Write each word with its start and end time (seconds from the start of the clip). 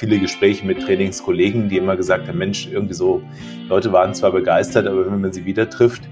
viele 0.00 0.18
Gespräche 0.18 0.66
mit 0.66 0.80
Trainingskollegen, 0.80 1.68
die 1.68 1.76
immer 1.76 1.94
gesagt 1.94 2.26
haben, 2.26 2.38
Mensch, 2.38 2.66
irgendwie 2.72 2.94
so, 2.94 3.22
Leute 3.68 3.92
waren 3.92 4.14
zwar 4.14 4.32
begeistert, 4.32 4.86
aber 4.86 5.04
wenn 5.04 5.20
man 5.20 5.30
sie 5.30 5.44
wieder 5.44 5.68
trifft, 5.68 6.08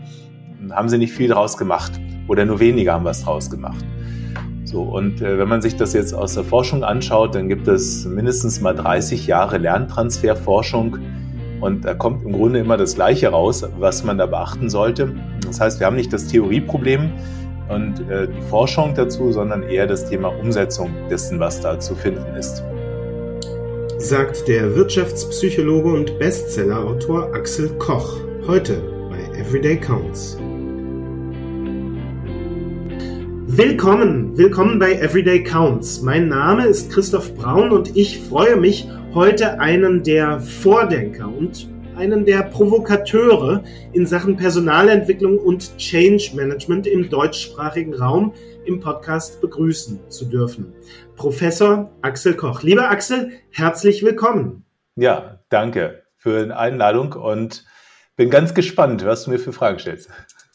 haben 0.71 0.91
sie 0.91 0.99
nicht 0.99 1.15
viel 1.15 1.31
draus 1.31 1.57
gemacht 1.57 1.93
oder 2.29 2.45
nur 2.45 2.61
weniger 2.61 2.93
haben 2.93 3.07
was 3.07 3.25
draus 3.25 3.51
gemacht. 3.51 3.83
So, 4.65 4.83
und 4.83 5.23
äh, 5.23 5.39
wenn 5.39 5.49
man 5.49 5.63
sich 5.63 5.77
das 5.77 5.95
jetzt 5.95 6.13
aus 6.13 6.35
der 6.35 6.45
Forschung 6.45 6.85
anschaut, 6.85 7.35
dann 7.35 7.49
gibt 7.49 7.67
es 7.67 8.05
mindestens 8.05 8.61
mal 8.61 8.75
30 8.75 9.27
Jahre 9.27 9.57
Lerntransferforschung 9.57 10.99
und 11.63 11.87
da 11.87 11.95
kommt 11.95 12.23
im 12.25 12.33
Grunde 12.33 12.59
immer 12.59 12.77
das 12.77 12.95
Gleiche 12.95 13.31
raus, 13.31 13.67
was 13.79 14.05
man 14.05 14.19
da 14.19 14.27
beachten 14.27 14.69
sollte. 14.69 15.15
Das 15.47 15.61
heißt, 15.61 15.81
wir 15.81 15.87
haben 15.87 15.97
nicht 15.97 16.13
das 16.13 16.27
Theorieproblem 16.27 17.11
und 17.71 18.07
äh, 18.11 18.29
die 18.29 18.43
Forschung 18.51 18.95
dazu, 18.95 19.33
sondern 19.33 19.63
eher 19.63 19.87
das 19.87 20.11
Thema 20.11 20.29
Umsetzung 20.29 20.91
dessen, 21.09 21.41
was 21.41 21.63
da 21.63 21.81
zu 21.81 21.95
finden 21.95 22.37
ist. 22.37 22.63
Sagt 24.01 24.47
der 24.47 24.77
Wirtschaftspsychologe 24.77 25.93
und 25.93 26.21
Bestsellerautor 26.21 27.35
Axel 27.35 27.69
Koch 27.79 28.21
heute 28.47 28.81
bei 29.11 29.19
Everyday 29.37 29.77
Counts. 29.77 30.39
Willkommen, 33.49 34.39
willkommen 34.39 34.79
bei 34.79 34.93
Everyday 34.93 35.43
Counts. 35.43 36.01
Mein 36.01 36.29
Name 36.29 36.67
ist 36.67 36.93
Christoph 36.93 37.35
Braun 37.35 37.73
und 37.73 37.97
ich 37.97 38.21
freue 38.21 38.57
mich, 38.57 38.89
heute 39.15 39.59
einen 39.59 40.05
der 40.05 40.39
Vordenker 40.39 41.27
und 41.27 41.69
einen 41.97 42.25
der 42.25 42.45
Provokateure 42.45 43.65
in 43.93 44.07
Sachen 44.07 44.37
Personalentwicklung 44.37 45.39
und 45.39 45.77
Change 45.77 46.31
Management 46.37 46.87
im 46.87 47.11
deutschsprachigen 47.11 47.95
Raum 47.95 48.33
im 48.69 48.81
Podcast 48.81 49.41
begrüßen 49.41 50.11
zu 50.11 50.27
dürfen. 50.27 50.75
Professor 51.17 51.91
Axel 52.03 52.35
Koch. 52.35 52.63
Lieber 52.63 52.91
Axel, 52.91 53.33
herzlich 53.51 54.03
willkommen. 54.03 54.65
Ja, 54.95 55.41
danke 55.49 56.03
für 56.17 56.45
die 56.45 56.53
Einladung 56.53 57.15
und 57.15 57.65
bin 58.17 58.29
ganz 58.29 58.53
gespannt, 58.53 59.07
was 59.07 59.25
du 59.25 59.31
mir 59.31 59.39
für 59.39 59.55
Fragen 59.55 59.79
stellst. 59.79 60.11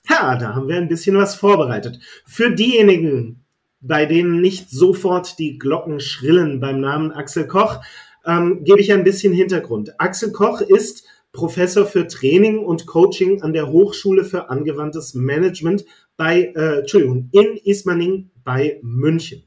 Ja, 0.08 0.38
da 0.38 0.54
haben 0.54 0.68
wir 0.68 0.78
ein 0.78 0.90
bisschen 0.90 1.18
was 1.18 1.34
vorbereitet. 1.34 2.00
Für 2.28 2.52
diejenigen, 2.52 3.46
bei 3.82 4.06
denen 4.06 4.42
nicht 4.42 4.70
sofort 4.70 5.40
die 5.40 5.58
Glocken 5.58 6.00
schrillen 6.00 6.60
beim 6.60 6.80
Namen 6.80 7.12
Axel 7.12 7.48
Koch, 7.48 7.82
ähm, 8.28 8.64
gebe 8.64 8.80
ich 8.80 8.94
ein 8.94 9.04
bisschen 9.04 9.34
Hintergrund. 9.34 10.00
Axel 10.00 10.32
Koch 10.32 10.62
ist 10.62 11.04
Professor 11.32 11.88
für 11.88 12.08
Training 12.08 12.60
und 12.60 12.86
Coaching 12.86 13.42
an 13.42 13.54
der 13.54 13.70
Hochschule 13.70 14.24
für 14.24 14.52
angewandtes 14.52 15.16
Management 15.16 15.84
bei, 16.18 16.54
äh, 16.56 16.80
Entschuldigung, 16.80 17.30
in 17.32 17.58
Ismaning 17.64 18.30
bei 18.44 18.80
München. 18.82 19.44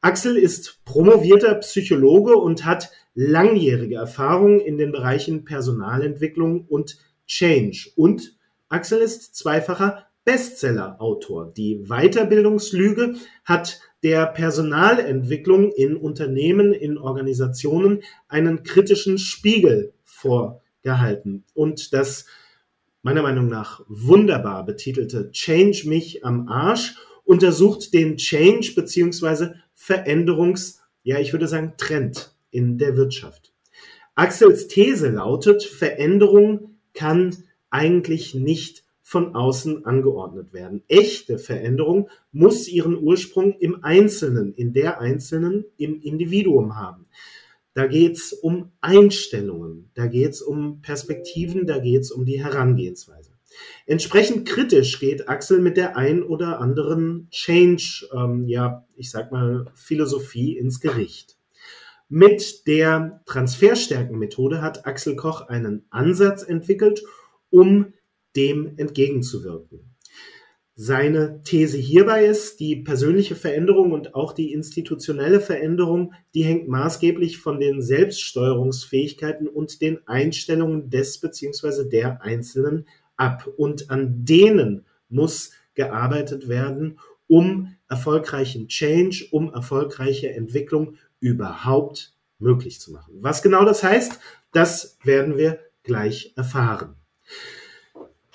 Axel 0.00 0.36
ist 0.36 0.84
promovierter 0.84 1.54
Psychologe 1.56 2.36
und 2.36 2.64
hat 2.64 2.90
langjährige 3.14 3.96
Erfahrung 3.96 4.60
in 4.60 4.78
den 4.78 4.92
Bereichen 4.92 5.44
Personalentwicklung 5.44 6.64
und 6.66 6.96
Change 7.26 7.90
und 7.96 8.34
Axel 8.68 9.00
ist 9.00 9.34
zweifacher 9.34 10.06
Bestseller-Autor. 10.24 11.52
Die 11.52 11.84
Weiterbildungslüge 11.88 13.16
hat 13.44 13.80
der 14.02 14.26
Personalentwicklung 14.26 15.72
in 15.72 15.96
Unternehmen, 15.96 16.72
in 16.72 16.96
Organisationen 16.96 18.02
einen 18.28 18.62
kritischen 18.62 19.18
Spiegel 19.18 19.92
vorgehalten. 20.04 21.44
Und 21.54 21.92
das 21.92 22.26
meiner 23.02 23.22
Meinung 23.22 23.48
nach 23.48 23.82
wunderbar 23.88 24.64
betitelte 24.64 25.30
Change 25.30 25.88
mich 25.88 26.24
am 26.24 26.48
Arsch 26.48 26.96
untersucht 27.24 27.94
den 27.94 28.16
Change 28.16 28.72
beziehungsweise 28.74 29.54
Veränderungs, 29.74 30.82
ja, 31.02 31.18
ich 31.18 31.32
würde 31.32 31.46
sagen, 31.46 31.74
Trend 31.76 32.34
in 32.50 32.76
der 32.76 32.96
Wirtschaft. 32.96 33.52
Axels 34.14 34.66
These 34.66 35.10
lautet, 35.10 35.62
Veränderung 35.62 36.76
kann 36.92 37.36
eigentlich 37.70 38.34
nicht 38.34 38.84
von 39.02 39.34
außen 39.34 39.86
angeordnet 39.86 40.52
werden. 40.52 40.82
Echte 40.88 41.38
Veränderung 41.38 42.08
muss 42.32 42.68
ihren 42.68 42.96
Ursprung 42.96 43.56
im 43.58 43.82
Einzelnen, 43.82 44.52
in 44.54 44.72
der 44.72 45.00
Einzelnen, 45.00 45.64
im 45.78 46.00
Individuum 46.00 46.76
haben. 46.76 47.06
Da 47.74 47.86
geht's 47.86 48.32
um 48.32 48.72
Einstellungen, 48.80 49.90
da 49.94 50.06
geht's 50.06 50.42
um 50.42 50.82
Perspektiven, 50.82 51.66
da 51.66 51.78
geht's 51.78 52.10
um 52.10 52.24
die 52.24 52.42
Herangehensweise. 52.42 53.30
Entsprechend 53.86 54.46
kritisch 54.46 54.98
geht 55.00 55.28
Axel 55.28 55.60
mit 55.60 55.76
der 55.76 55.96
ein 55.96 56.22
oder 56.22 56.60
anderen 56.60 57.28
Change, 57.30 58.08
ähm, 58.12 58.46
ja, 58.48 58.86
ich 58.96 59.10
sag 59.10 59.32
mal, 59.32 59.66
Philosophie 59.74 60.56
ins 60.56 60.80
Gericht. 60.80 61.36
Mit 62.08 62.66
der 62.66 63.22
Transferstärkenmethode 63.26 64.62
hat 64.62 64.86
Axel 64.86 65.14
Koch 65.14 65.42
einen 65.42 65.86
Ansatz 65.90 66.42
entwickelt, 66.42 67.04
um 67.50 67.92
dem 68.34 68.74
entgegenzuwirken. 68.78 69.89
Seine 70.82 71.42
These 71.42 71.76
hierbei 71.76 72.24
ist, 72.24 72.58
die 72.58 72.74
persönliche 72.74 73.36
Veränderung 73.36 73.92
und 73.92 74.14
auch 74.14 74.32
die 74.32 74.54
institutionelle 74.54 75.42
Veränderung, 75.42 76.14
die 76.32 76.42
hängt 76.42 76.68
maßgeblich 76.68 77.36
von 77.36 77.60
den 77.60 77.82
Selbststeuerungsfähigkeiten 77.82 79.46
und 79.46 79.82
den 79.82 79.98
Einstellungen 80.08 80.88
des 80.88 81.20
bzw. 81.20 81.86
der 81.86 82.22
Einzelnen 82.22 82.88
ab. 83.18 83.46
Und 83.58 83.90
an 83.90 84.24
denen 84.24 84.86
muss 85.10 85.50
gearbeitet 85.74 86.48
werden, 86.48 86.98
um 87.26 87.76
erfolgreichen 87.90 88.68
Change, 88.68 89.26
um 89.32 89.52
erfolgreiche 89.52 90.30
Entwicklung 90.30 90.94
überhaupt 91.20 92.14
möglich 92.38 92.80
zu 92.80 92.90
machen. 92.92 93.18
Was 93.20 93.42
genau 93.42 93.66
das 93.66 93.82
heißt, 93.82 94.18
das 94.52 94.96
werden 95.04 95.36
wir 95.36 95.58
gleich 95.82 96.32
erfahren. 96.36 96.96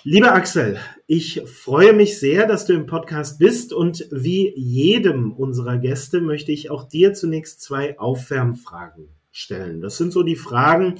Lieber 0.08 0.36
Axel, 0.36 0.78
ich 1.08 1.42
freue 1.48 1.92
mich 1.92 2.20
sehr, 2.20 2.46
dass 2.46 2.68
du 2.68 2.74
im 2.74 2.86
Podcast 2.86 3.40
bist 3.40 3.74
und 3.74 4.08
wie 4.12 4.54
jedem 4.56 5.34
unserer 5.34 5.80
Gäste 5.80 6.22
möchte 6.22 6.52
ich 6.52 6.70
auch 6.70 6.84
dir 6.84 7.16
zunächst 7.16 7.64
zwei 7.64 7.98
Aufwärmfragen 7.98 9.10
stellen. 9.32 9.82
Das 9.82 9.98
sind 9.98 10.14
so 10.14 10.22
die 10.22 10.36
Fragen, 10.36 11.00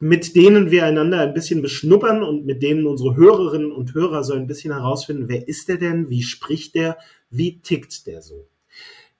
mit 0.00 0.34
denen 0.34 0.72
wir 0.72 0.84
einander 0.84 1.20
ein 1.20 1.32
bisschen 1.32 1.62
beschnuppern 1.62 2.24
und 2.24 2.44
mit 2.44 2.60
denen 2.64 2.88
unsere 2.88 3.14
Hörerinnen 3.14 3.70
und 3.70 3.94
Hörer 3.94 4.24
so 4.24 4.32
ein 4.32 4.48
bisschen 4.48 4.72
herausfinden, 4.72 5.28
wer 5.28 5.46
ist 5.46 5.68
der 5.68 5.76
denn, 5.76 6.10
wie 6.10 6.24
spricht 6.24 6.74
der, 6.74 6.98
wie 7.30 7.60
tickt 7.60 8.08
der 8.08 8.20
so. 8.20 8.48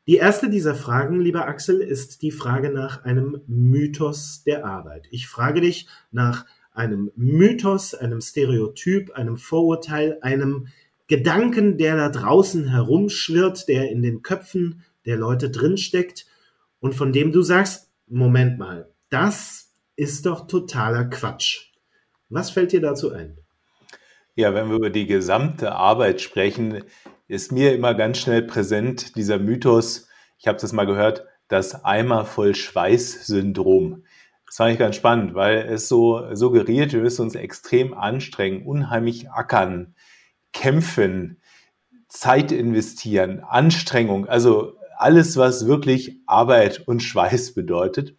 Die 0.09 0.17
erste 0.17 0.51
dieser 0.51 0.75
Fragen, 0.75 1.21
lieber 1.21 1.47
Axel, 1.47 1.81
ist 1.81 2.23
die 2.23 2.33
Frage 2.33 2.71
nach 2.71 3.05
einem 3.05 3.43
Mythos 3.47 4.43
der 4.45 4.67
Arbeit. 4.67 5.07
Ich 5.13 5.29
frage 5.29 5.61
dich 5.61 5.87
nach 6.11 6.47
einem 6.75 7.11
Mythos, 7.17 7.95
einem 7.95 8.21
Stereotyp, 8.21 9.13
einem 9.13 9.37
Vorurteil, 9.39 10.19
einem 10.21 10.69
Gedanken, 11.07 11.79
der 11.79 11.97
da 11.97 12.09
draußen 12.09 12.69
herumschwirrt, 12.69 13.69
der 13.69 13.91
in 13.91 14.03
den 14.03 14.23
Köpfen 14.23 14.83
der 15.07 15.17
Leute 15.17 15.51
drinsteckt 15.51 16.27
und 16.81 16.95
von 16.95 17.13
dem 17.13 17.33
du 17.33 17.43
sagst, 17.43 17.91
Moment 18.07 18.59
mal, 18.59 18.91
das 19.09 19.73
ist 19.97 20.27
doch 20.27 20.47
totaler 20.47 21.05
Quatsch. 21.05 21.71
Was 22.29 22.51
fällt 22.51 22.73
dir 22.73 22.81
dazu 22.81 23.13
ein? 23.13 23.39
Ja, 24.35 24.55
wenn 24.55 24.69
wir 24.69 24.77
über 24.77 24.91
die 24.91 25.07
gesamte 25.07 25.73
Arbeit 25.73 26.21
sprechen, 26.21 26.83
ist 27.29 27.53
mir 27.53 27.73
immer 27.75 27.95
ganz 27.95 28.19
schnell 28.19 28.43
präsent 28.43 29.17
dieser 29.17 29.39
Mythos, 29.39 30.09
ich 30.39 30.49
habe 30.49 30.59
das 30.61 30.73
mal 30.73 30.87
gehört, 30.87 31.25
das 31.49 31.85
Eimer 31.85 32.25
voll 32.25 32.55
Schweiß-Syndrom. 32.55 34.05
Das 34.55 34.59
fand 34.59 34.73
ich 34.73 34.79
ganz 34.79 34.95
spannend, 34.95 35.35
weil 35.35 35.67
es 35.69 35.89
so 35.89 36.33
suggeriert, 36.33 36.93
wir 36.93 37.01
müssen 37.01 37.23
uns 37.23 37.35
extrem 37.35 37.93
anstrengen, 37.93 38.65
unheimlich 38.65 39.29
ackern, 39.29 39.97
kämpfen, 40.53 41.41
Zeit 42.07 42.53
investieren, 42.53 43.41
Anstrengung, 43.41 44.29
also 44.29 44.75
alles, 44.97 45.37
was 45.37 45.67
wirklich 45.67 46.21
Arbeit 46.27 46.87
und 46.87 47.03
Schweiß 47.03 47.55
bedeutet, 47.55 48.17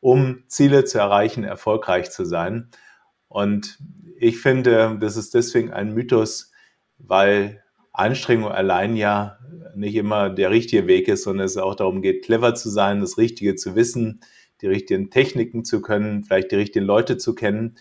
um 0.00 0.42
Ziele 0.48 0.84
zu 0.84 0.98
erreichen, 0.98 1.44
erfolgreich 1.44 2.10
zu 2.10 2.26
sein. 2.26 2.68
Und 3.28 3.78
ich 4.18 4.38
finde, 4.38 4.98
das 5.00 5.16
ist 5.16 5.32
deswegen 5.32 5.72
ein 5.72 5.94
Mythos, 5.94 6.52
weil 6.98 7.62
Anstrengung 7.94 8.52
allein 8.52 8.96
ja 8.96 9.38
nicht 9.74 9.94
immer 9.94 10.28
der 10.28 10.50
richtige 10.50 10.86
Weg 10.86 11.08
ist, 11.08 11.22
sondern 11.22 11.46
es 11.46 11.56
auch 11.56 11.74
darum 11.74 12.02
geht, 12.02 12.22
clever 12.22 12.54
zu 12.54 12.68
sein, 12.68 13.00
das 13.00 13.16
Richtige 13.16 13.54
zu 13.54 13.76
wissen, 13.76 14.20
die 14.62 14.66
richtigen 14.66 15.10
Techniken 15.10 15.64
zu 15.64 15.80
können, 15.82 16.24
vielleicht 16.24 16.50
die 16.50 16.56
richtigen 16.56 16.84
Leute 16.84 17.16
zu 17.16 17.34
kennen. 17.34 17.76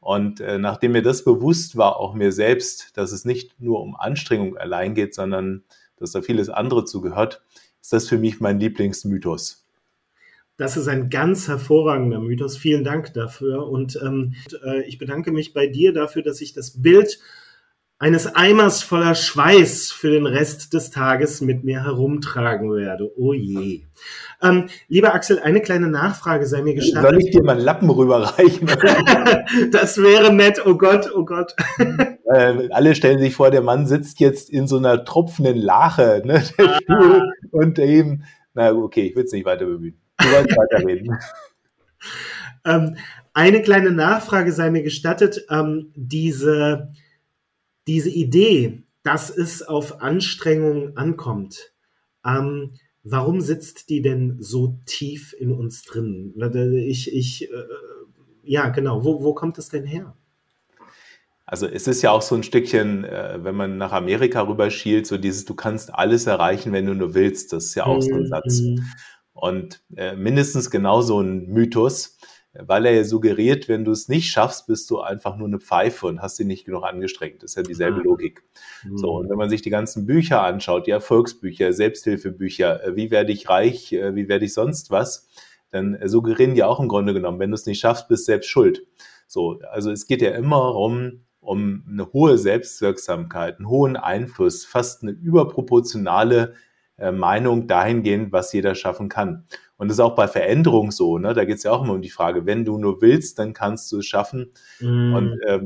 Und 0.00 0.40
äh, 0.40 0.58
nachdem 0.58 0.92
mir 0.92 1.02
das 1.02 1.24
bewusst 1.24 1.76
war, 1.76 1.96
auch 1.96 2.14
mir 2.14 2.32
selbst, 2.32 2.96
dass 2.96 3.12
es 3.12 3.24
nicht 3.24 3.60
nur 3.60 3.80
um 3.80 3.96
Anstrengung 3.96 4.56
allein 4.56 4.94
geht, 4.94 5.14
sondern 5.14 5.64
dass 5.96 6.12
da 6.12 6.22
vieles 6.22 6.48
andere 6.48 6.84
zugehört, 6.84 7.42
ist 7.80 7.92
das 7.92 8.08
für 8.08 8.18
mich 8.18 8.40
mein 8.40 8.60
Lieblingsmythos. 8.60 9.64
Das 10.56 10.76
ist 10.76 10.88
ein 10.88 11.08
ganz 11.08 11.46
hervorragender 11.46 12.18
Mythos. 12.20 12.56
Vielen 12.56 12.82
Dank 12.82 13.14
dafür. 13.14 13.68
Und 13.68 13.98
ähm, 14.02 14.34
äh, 14.64 14.82
ich 14.82 14.98
bedanke 14.98 15.30
mich 15.30 15.52
bei 15.52 15.68
dir 15.68 15.92
dafür, 15.92 16.22
dass 16.22 16.40
ich 16.40 16.52
das 16.52 16.82
Bild 16.82 17.20
eines 18.00 18.32
Eimers 18.34 18.82
voller 18.82 19.14
Schweiß 19.16 19.90
für 19.90 20.10
den 20.10 20.26
Rest 20.26 20.72
des 20.72 20.90
Tages 20.90 21.40
mit 21.40 21.64
mir 21.64 21.82
herumtragen 21.82 22.72
werde. 22.72 23.10
Oh 23.16 23.32
je. 23.32 23.82
Ähm, 24.40 24.68
lieber 24.86 25.14
Axel, 25.14 25.40
eine 25.40 25.60
kleine 25.60 25.88
Nachfrage 25.88 26.46
sei 26.46 26.62
mir 26.62 26.74
gestattet. 26.74 27.10
Soll 27.10 27.20
ich 27.20 27.30
dir 27.32 27.42
mal 27.42 27.56
einen 27.56 27.64
Lappen 27.64 27.90
rüberreichen? 27.90 28.68
das 29.72 29.98
wäre 29.98 30.32
nett, 30.32 30.64
oh 30.64 30.76
Gott, 30.76 31.10
oh 31.12 31.24
Gott. 31.24 31.56
äh, 31.78 32.68
alle 32.70 32.94
stellen 32.94 33.18
sich 33.18 33.34
vor, 33.34 33.50
der 33.50 33.62
Mann 33.62 33.88
sitzt 33.88 34.20
jetzt 34.20 34.48
in 34.48 34.68
so 34.68 34.76
einer 34.78 35.04
tropfenden 35.04 35.56
Lache, 35.56 36.22
ne? 36.24 36.44
Der 36.56 36.78
ah. 36.88 37.20
Und 37.50 37.80
eben, 37.80 38.22
na 38.54 38.72
okay, 38.72 39.08
ich 39.08 39.16
will 39.16 39.24
es 39.24 39.32
nicht 39.32 39.44
weiter 39.44 39.66
bemühen. 39.66 39.98
Du 40.18 40.26
wolltest 40.30 40.56
weiterreden. 40.56 41.18
ähm, 42.64 42.96
eine 43.34 43.60
kleine 43.60 43.90
Nachfrage 43.90 44.52
sei 44.52 44.70
mir 44.70 44.84
gestattet. 44.84 45.46
Ähm, 45.50 45.92
diese 45.96 46.92
diese 47.88 48.10
Idee, 48.10 48.82
dass 49.02 49.30
es 49.30 49.62
auf 49.62 50.02
Anstrengungen 50.02 50.96
ankommt, 50.96 51.72
ähm, 52.24 52.74
warum 53.02 53.40
sitzt 53.40 53.88
die 53.88 54.02
denn 54.02 54.36
so 54.38 54.78
tief 54.86 55.34
in 55.38 55.50
uns 55.52 55.82
drin? 55.82 56.34
Ich, 56.86 57.12
ich, 57.12 57.50
äh, 57.50 57.64
ja, 58.44 58.68
genau, 58.68 59.04
wo, 59.04 59.22
wo 59.22 59.34
kommt 59.34 59.58
es 59.58 59.70
denn 59.70 59.84
her? 59.84 60.14
Also 61.46 61.66
es 61.66 61.88
ist 61.88 62.02
ja 62.02 62.10
auch 62.10 62.20
so 62.20 62.34
ein 62.34 62.42
Stückchen, 62.42 63.04
äh, 63.04 63.38
wenn 63.42 63.54
man 63.54 63.78
nach 63.78 63.92
Amerika 63.92 64.42
rüberschielt, 64.42 65.06
so 65.06 65.16
dieses, 65.16 65.46
du 65.46 65.54
kannst 65.54 65.94
alles 65.94 66.26
erreichen, 66.26 66.72
wenn 66.72 66.84
du 66.84 66.94
nur 66.94 67.14
willst. 67.14 67.54
Das 67.54 67.64
ist 67.66 67.74
ja 67.74 67.86
auch 67.86 68.02
so 68.02 68.14
ein 68.14 68.26
Satz. 68.26 68.60
Mhm. 68.60 68.84
Und 69.32 69.82
äh, 69.96 70.14
mindestens 70.14 70.70
genauso 70.70 71.20
ein 71.20 71.46
Mythos 71.46 72.17
weil 72.66 72.86
er 72.86 72.92
ja 72.92 73.04
suggeriert, 73.04 73.68
wenn 73.68 73.84
du 73.84 73.92
es 73.92 74.08
nicht 74.08 74.30
schaffst, 74.30 74.66
bist 74.66 74.90
du 74.90 75.00
einfach 75.00 75.36
nur 75.36 75.46
eine 75.46 75.60
Pfeife 75.60 76.06
und 76.06 76.20
hast 76.20 76.38
dich 76.38 76.46
nicht 76.46 76.64
genug 76.64 76.84
angestrengt. 76.84 77.42
Das 77.42 77.52
ist 77.52 77.56
ja 77.56 77.62
dieselbe 77.62 78.00
ah. 78.00 78.04
Logik. 78.04 78.42
Mhm. 78.84 78.98
So, 78.98 79.12
und 79.12 79.30
wenn 79.30 79.38
man 79.38 79.50
sich 79.50 79.62
die 79.62 79.70
ganzen 79.70 80.06
Bücher 80.06 80.42
anschaut, 80.42 80.86
die 80.86 80.90
Erfolgsbücher, 80.90 81.72
Selbsthilfebücher, 81.72 82.84
äh, 82.84 82.96
wie 82.96 83.10
werde 83.10 83.32
ich 83.32 83.48
reich, 83.48 83.92
äh, 83.92 84.14
wie 84.14 84.28
werde 84.28 84.44
ich 84.44 84.54
sonst 84.54 84.90
was, 84.90 85.28
dann 85.70 85.98
suggerieren 86.04 86.54
die 86.54 86.64
auch 86.64 86.80
im 86.80 86.88
Grunde 86.88 87.12
genommen, 87.12 87.38
wenn 87.38 87.50
du 87.50 87.54
es 87.54 87.66
nicht 87.66 87.80
schaffst, 87.80 88.08
bist 88.08 88.26
du 88.26 88.32
selbst 88.32 88.48
schuld. 88.48 88.86
So, 89.26 89.60
also 89.70 89.90
es 89.90 90.06
geht 90.06 90.22
ja 90.22 90.30
immer 90.30 90.74
um, 90.74 91.24
um 91.40 91.84
eine 91.86 92.10
hohe 92.12 92.38
Selbstwirksamkeit, 92.38 93.58
einen 93.58 93.68
hohen 93.68 93.96
Einfluss, 93.96 94.64
fast 94.64 95.02
eine 95.02 95.12
überproportionale 95.12 96.54
äh, 96.96 97.12
Meinung 97.12 97.66
dahingehend, 97.66 98.32
was 98.32 98.52
jeder 98.52 98.74
schaffen 98.74 99.08
kann. 99.08 99.44
Und 99.78 99.86
das 99.86 99.96
ist 99.96 100.00
auch 100.00 100.16
bei 100.16 100.26
Veränderung 100.26 100.90
so, 100.90 101.18
ne? 101.18 101.34
Da 101.34 101.44
geht 101.44 101.58
es 101.58 101.62
ja 101.62 101.70
auch 101.70 101.84
immer 101.84 101.94
um 101.94 102.02
die 102.02 102.10
Frage, 102.10 102.46
wenn 102.46 102.64
du 102.64 102.78
nur 102.78 103.00
willst, 103.00 103.38
dann 103.38 103.52
kannst 103.52 103.90
du 103.92 103.98
es 103.98 104.06
schaffen. 104.06 104.50
Mm. 104.80 105.14
Und 105.14 105.40
äh, 105.46 105.60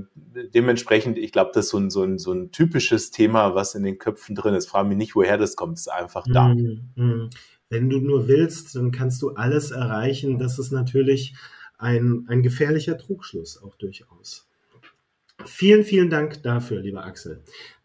dementsprechend, 0.54 1.16
ich 1.16 1.32
glaube, 1.32 1.50
das 1.54 1.64
ist 1.64 1.70
so 1.70 1.78
ein, 1.78 1.88
so, 1.88 2.02
ein, 2.02 2.18
so 2.18 2.30
ein 2.32 2.52
typisches 2.52 3.10
Thema, 3.10 3.54
was 3.54 3.74
in 3.74 3.84
den 3.84 3.98
Köpfen 3.98 4.34
drin 4.34 4.52
ist. 4.52 4.68
Frage 4.68 4.86
mich 4.86 4.98
nicht, 4.98 5.16
woher 5.16 5.38
das 5.38 5.56
kommt, 5.56 5.78
es 5.78 5.86
ist 5.86 5.92
einfach 5.92 6.26
da. 6.30 6.48
Mm. 6.48 7.30
Wenn 7.70 7.88
du 7.88 8.00
nur 8.00 8.28
willst, 8.28 8.76
dann 8.76 8.92
kannst 8.92 9.22
du 9.22 9.30
alles 9.30 9.70
erreichen. 9.70 10.38
Das 10.38 10.58
ist 10.58 10.72
natürlich 10.72 11.34
ein, 11.78 12.26
ein 12.28 12.42
gefährlicher 12.42 12.98
Trugschluss 12.98 13.62
auch 13.62 13.76
durchaus. 13.76 14.46
Vielen, 15.46 15.84
vielen 15.84 16.10
Dank 16.10 16.42
dafür, 16.42 16.82
lieber 16.82 17.06
Axel. 17.06 17.42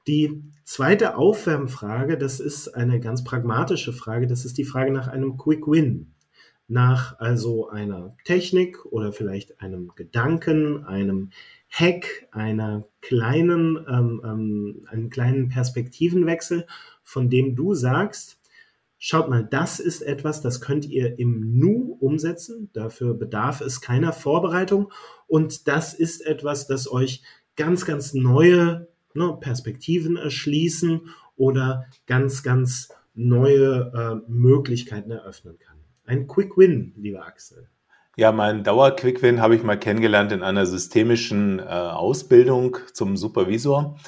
Die 0.08 0.44
zweite 0.66 1.16
Aufwärmfrage, 1.16 2.18
das 2.18 2.42
ist 2.42 2.68
eine 2.68 3.00
ganz 3.00 3.24
pragmatische 3.24 3.94
Frage, 3.94 4.28
das 4.28 4.44
ist 4.44 4.58
die 4.58 4.66
Frage 4.66 4.92
nach 4.92 5.08
einem 5.08 5.38
Quick 5.38 5.68
Win 5.68 6.14
nach 6.68 7.20
also 7.20 7.70
einer 7.70 8.16
Technik 8.26 8.86
oder 8.86 9.14
vielleicht 9.14 9.62
einem 9.62 9.92
Gedanken, 9.96 10.84
einem 10.86 11.32
Hack, 11.70 12.28
einer 12.32 12.88
kleinen, 13.02 13.78
ähm, 13.90 14.22
ähm, 14.24 14.86
einem 14.88 15.10
kleinen 15.10 15.50
Perspektivenwechsel, 15.50 16.66
von 17.04 17.30
dem 17.30 17.56
du 17.56 17.74
sagst, 17.74 18.40
schaut 18.98 19.30
mal, 19.30 19.48
das 19.50 19.80
ist 19.80 20.02
etwas, 20.02 20.42
das 20.42 20.60
könnt 20.60 20.86
ihr 20.86 21.20
im 21.20 21.58
Nu 21.58 21.98
umsetzen. 22.00 22.70
Dafür 22.74 23.14
bedarf 23.14 23.62
es 23.62 23.82
keiner 23.82 24.12
Vorbereitung. 24.12 24.92
Und 25.28 25.68
das 25.68 25.94
ist 25.94 26.26
etwas, 26.26 26.68
das 26.68 26.92
euch 26.92 27.22
ganz, 27.56 27.86
ganz 27.86 28.14
neue 28.14 28.88
ne, 29.14 29.38
Perspektiven 29.40 30.18
erschließen 30.18 31.10
oder 31.36 31.86
ganz, 32.08 32.44
ganz 32.44 32.90
neue 33.14 33.92
äh, 34.26 34.32
Möglichkeiten 34.32 35.12
eröffnen 35.12 35.58
kann. 35.60 35.77
Ein 36.08 36.26
Quick 36.26 36.58
Win, 36.58 36.94
lieber 36.96 37.28
Axel. 37.28 37.70
Ja, 38.16 38.32
mein 38.32 38.64
Dauer-Quick-Win 38.64 39.42
habe 39.42 39.58
ich 39.58 39.64
mal 39.64 39.78
kennengelernt 39.78 40.32
in 40.32 40.42
einer 40.42 40.66
systemischen 40.66 41.60
äh, 41.60 41.64
Ausbildung 41.64 42.78
zum 42.94 43.18
Supervisor. 43.18 44.00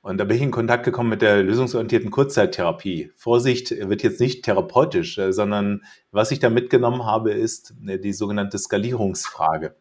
Und 0.00 0.16
da 0.16 0.24
bin 0.24 0.38
ich 0.38 0.42
in 0.42 0.50
Kontakt 0.50 0.86
gekommen 0.86 1.10
mit 1.10 1.20
der 1.20 1.42
lösungsorientierten 1.42 2.10
Kurzzeittherapie. 2.10 3.12
Vorsicht, 3.14 3.70
wird 3.72 4.02
jetzt 4.02 4.20
nicht 4.20 4.42
therapeutisch, 4.42 5.18
äh, 5.18 5.34
sondern 5.34 5.82
was 6.12 6.30
ich 6.30 6.38
da 6.38 6.48
mitgenommen 6.48 7.04
habe, 7.04 7.32
ist 7.32 7.74
äh, 7.86 7.98
die 7.98 8.14
sogenannte 8.14 8.56
Skalierungsfrage. 8.56 9.76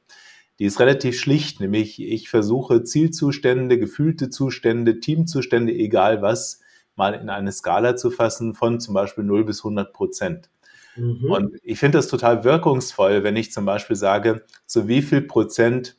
Die 0.59 0.65
ist 0.65 0.81
relativ 0.81 1.17
schlicht, 1.17 1.61
nämlich 1.61 2.01
ich 2.01 2.29
versuche 2.29 2.83
Zielzustände, 2.83 3.79
gefühlte 3.79 4.29
Zustände, 4.29 4.99
Teamzustände, 4.99 5.71
egal 5.71 6.21
was, 6.21 6.59
mal 6.97 7.13
in 7.13 7.29
eine 7.29 7.53
Skala 7.53 7.95
zu 7.95 8.11
fassen 8.11 8.53
von 8.53 8.81
zum 8.81 8.93
Beispiel 8.93 9.23
0 9.23 9.45
bis 9.45 9.61
100 9.61 9.93
Prozent. 9.93 10.49
Mhm. 10.97 11.31
Und 11.31 11.57
ich 11.63 11.79
finde 11.79 11.97
das 11.97 12.07
total 12.07 12.43
wirkungsvoll, 12.43 13.23
wenn 13.23 13.35
ich 13.35 13.51
zum 13.51 13.65
Beispiel 13.65 13.95
sage, 13.95 14.43
zu 14.65 14.87
wie 14.87 15.01
viel 15.01 15.21
Prozent 15.21 15.97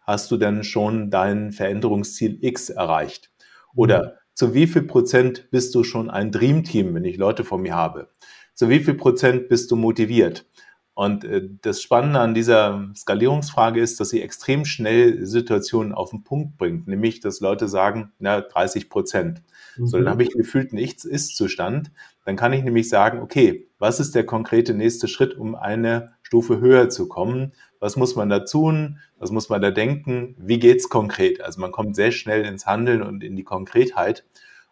hast 0.00 0.30
du 0.30 0.36
denn 0.36 0.62
schon 0.62 1.10
dein 1.10 1.52
Veränderungsziel 1.52 2.38
X 2.40 2.70
erreicht? 2.70 3.30
Oder 3.74 3.98
mhm. 3.98 4.10
zu 4.34 4.54
wie 4.54 4.66
viel 4.66 4.82
Prozent 4.82 5.50
bist 5.50 5.74
du 5.74 5.84
schon 5.84 6.10
ein 6.10 6.32
Dreamteam, 6.32 6.94
wenn 6.94 7.04
ich 7.04 7.16
Leute 7.16 7.44
vor 7.44 7.58
mir 7.58 7.74
habe? 7.74 8.08
Zu 8.54 8.68
wie 8.68 8.80
viel 8.80 8.94
Prozent 8.94 9.48
bist 9.48 9.70
du 9.70 9.76
motiviert? 9.76 10.46
Und 10.94 11.24
äh, 11.24 11.46
das 11.60 11.82
Spannende 11.82 12.20
an 12.20 12.32
dieser 12.32 12.88
Skalierungsfrage 12.96 13.80
ist, 13.80 14.00
dass 14.00 14.08
sie 14.08 14.22
extrem 14.22 14.64
schnell 14.64 15.26
Situationen 15.26 15.92
auf 15.92 16.10
den 16.10 16.24
Punkt 16.24 16.56
bringt, 16.56 16.88
nämlich 16.88 17.20
dass 17.20 17.40
Leute 17.40 17.68
sagen, 17.68 18.12
na, 18.18 18.40
30 18.40 18.88
Prozent. 18.88 19.42
Mhm. 19.78 19.86
So, 19.86 19.96
dann 19.96 20.06
mhm. 20.06 20.10
habe 20.10 20.22
ich 20.22 20.30
gefühlt 20.30 20.72
nichts 20.72 21.04
Ist-Zustand. 21.04 21.90
Dann 22.24 22.36
kann 22.36 22.52
ich 22.52 22.62
nämlich 22.62 22.88
sagen, 22.88 23.20
okay, 23.20 23.68
was 23.78 24.00
ist 24.00 24.14
der 24.14 24.24
konkrete 24.24 24.74
nächste 24.74 25.08
Schritt, 25.08 25.36
um 25.36 25.54
eine 25.54 26.12
Stufe 26.22 26.60
höher 26.60 26.88
zu 26.88 27.08
kommen? 27.08 27.52
Was 27.78 27.96
muss 27.96 28.16
man 28.16 28.28
da 28.28 28.40
tun? 28.40 28.98
Was 29.18 29.30
muss 29.30 29.48
man 29.48 29.62
da 29.62 29.70
denken? 29.70 30.34
Wie 30.38 30.58
geht's 30.58 30.88
konkret? 30.88 31.40
Also 31.40 31.60
man 31.60 31.72
kommt 31.72 31.96
sehr 31.96 32.10
schnell 32.10 32.44
ins 32.44 32.66
Handeln 32.66 33.02
und 33.02 33.22
in 33.22 33.36
die 33.36 33.44
Konkretheit. 33.44 34.24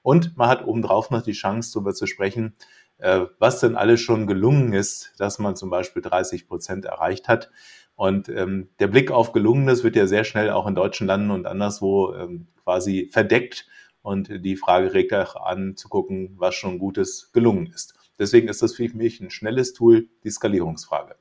Und 0.03 0.37
man 0.37 0.49
hat 0.49 0.67
obendrauf 0.67 1.11
noch 1.11 1.23
die 1.23 1.33
Chance, 1.33 1.73
darüber 1.73 1.95
zu 1.95 2.07
sprechen, 2.07 2.55
äh, 2.99 3.21
was 3.39 3.61
denn 3.61 3.77
alles 3.77 4.01
schon 4.01 4.27
gelungen 4.27 4.73
ist, 4.73 5.13
dass 5.19 5.39
man 5.39 5.57
zum 5.57 5.71
Beispiel 5.71 6.03
30 6.03 6.47
Prozent 6.47 6.85
erreicht 6.85 7.29
hat. 7.29 7.51
Und 7.97 8.29
ähm, 8.29 8.69
der 8.81 8.89
Blick 8.89 9.11
auf 9.11 9.33
Gelungenes 9.33 9.85
wird 9.85 9.97
ja 9.97 10.07
sehr 10.07 10.25
schnell 10.25 10.51
auch 10.51 10.67
in 10.67 10.75
deutschen 10.75 11.07
Landen 11.07 11.31
und 11.31 11.47
anderswo 11.47 12.13
ähm, 12.15 12.49
quasi 12.65 13.09
verdeckt 13.13 13.67
und 14.05 14.29
die 14.45 14.57
Frage 14.57 14.93
regt 14.93 15.15
auch 15.15 15.35
an, 15.35 15.77
zu 15.77 15.89
gucken, 15.89 16.35
was 16.37 16.55
schon 16.55 16.79
Gutes 16.79 17.33
gelungen 17.33 17.69
ist. 17.69 17.95
Deswegen 18.19 18.49
ist 18.49 18.61
das 18.61 18.75
für 18.75 18.87
mich 18.95 19.19
ein 19.21 19.31
schnelles 19.31 19.73
Tool, 19.73 20.09
die 20.23 20.31
Skalierungsfrage. 20.31 21.17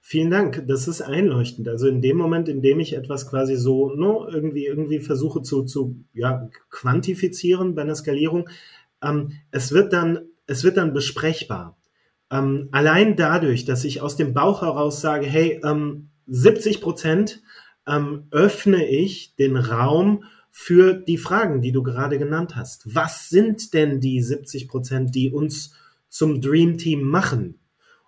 Vielen 0.00 0.30
Dank, 0.30 0.64
das 0.66 0.88
ist 0.88 1.02
einleuchtend. 1.02 1.68
Also 1.68 1.88
in 1.88 2.00
dem 2.00 2.16
Moment, 2.16 2.48
in 2.48 2.62
dem 2.62 2.80
ich 2.80 2.94
etwas 2.94 3.28
quasi 3.28 3.56
so 3.56 3.90
no, 3.94 4.26
irgendwie, 4.26 4.64
irgendwie 4.64 5.00
versuche 5.00 5.42
zu, 5.42 5.64
zu 5.64 6.04
ja, 6.14 6.48
quantifizieren 6.70 7.74
bei 7.74 7.82
einer 7.82 7.94
Skalierung, 7.94 8.48
ähm, 9.02 9.32
es, 9.50 9.72
wird 9.72 9.92
dann, 9.92 10.20
es 10.46 10.64
wird 10.64 10.78
dann 10.78 10.94
besprechbar. 10.94 11.76
Ähm, 12.30 12.70
allein 12.72 13.16
dadurch, 13.16 13.66
dass 13.66 13.84
ich 13.84 14.00
aus 14.00 14.16
dem 14.16 14.32
Bauch 14.32 14.62
heraus 14.62 15.02
sage, 15.02 15.26
hey, 15.26 15.60
ähm, 15.62 16.08
70 16.28 16.80
Prozent 16.80 17.42
ähm, 17.86 18.28
öffne 18.30 18.88
ich 18.88 19.36
den 19.36 19.58
Raum 19.58 20.24
für 20.58 20.94
die 20.94 21.18
Fragen, 21.18 21.60
die 21.60 21.70
du 21.70 21.82
gerade 21.82 22.18
genannt 22.18 22.56
hast. 22.56 22.94
Was 22.94 23.28
sind 23.28 23.74
denn 23.74 24.00
die 24.00 24.22
70 24.22 24.68
Prozent, 24.68 25.14
die 25.14 25.30
uns 25.30 25.74
zum 26.08 26.40
Dream 26.40 26.78
Team 26.78 27.02
machen? 27.02 27.58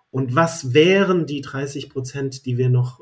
Und 0.09 0.33
was 0.33 0.73
wären 0.73 1.27
die 1.27 1.41
30 1.41 1.91
Prozent, 1.91 2.47
die 2.47 2.57
wir 2.57 2.69
noch 2.69 3.01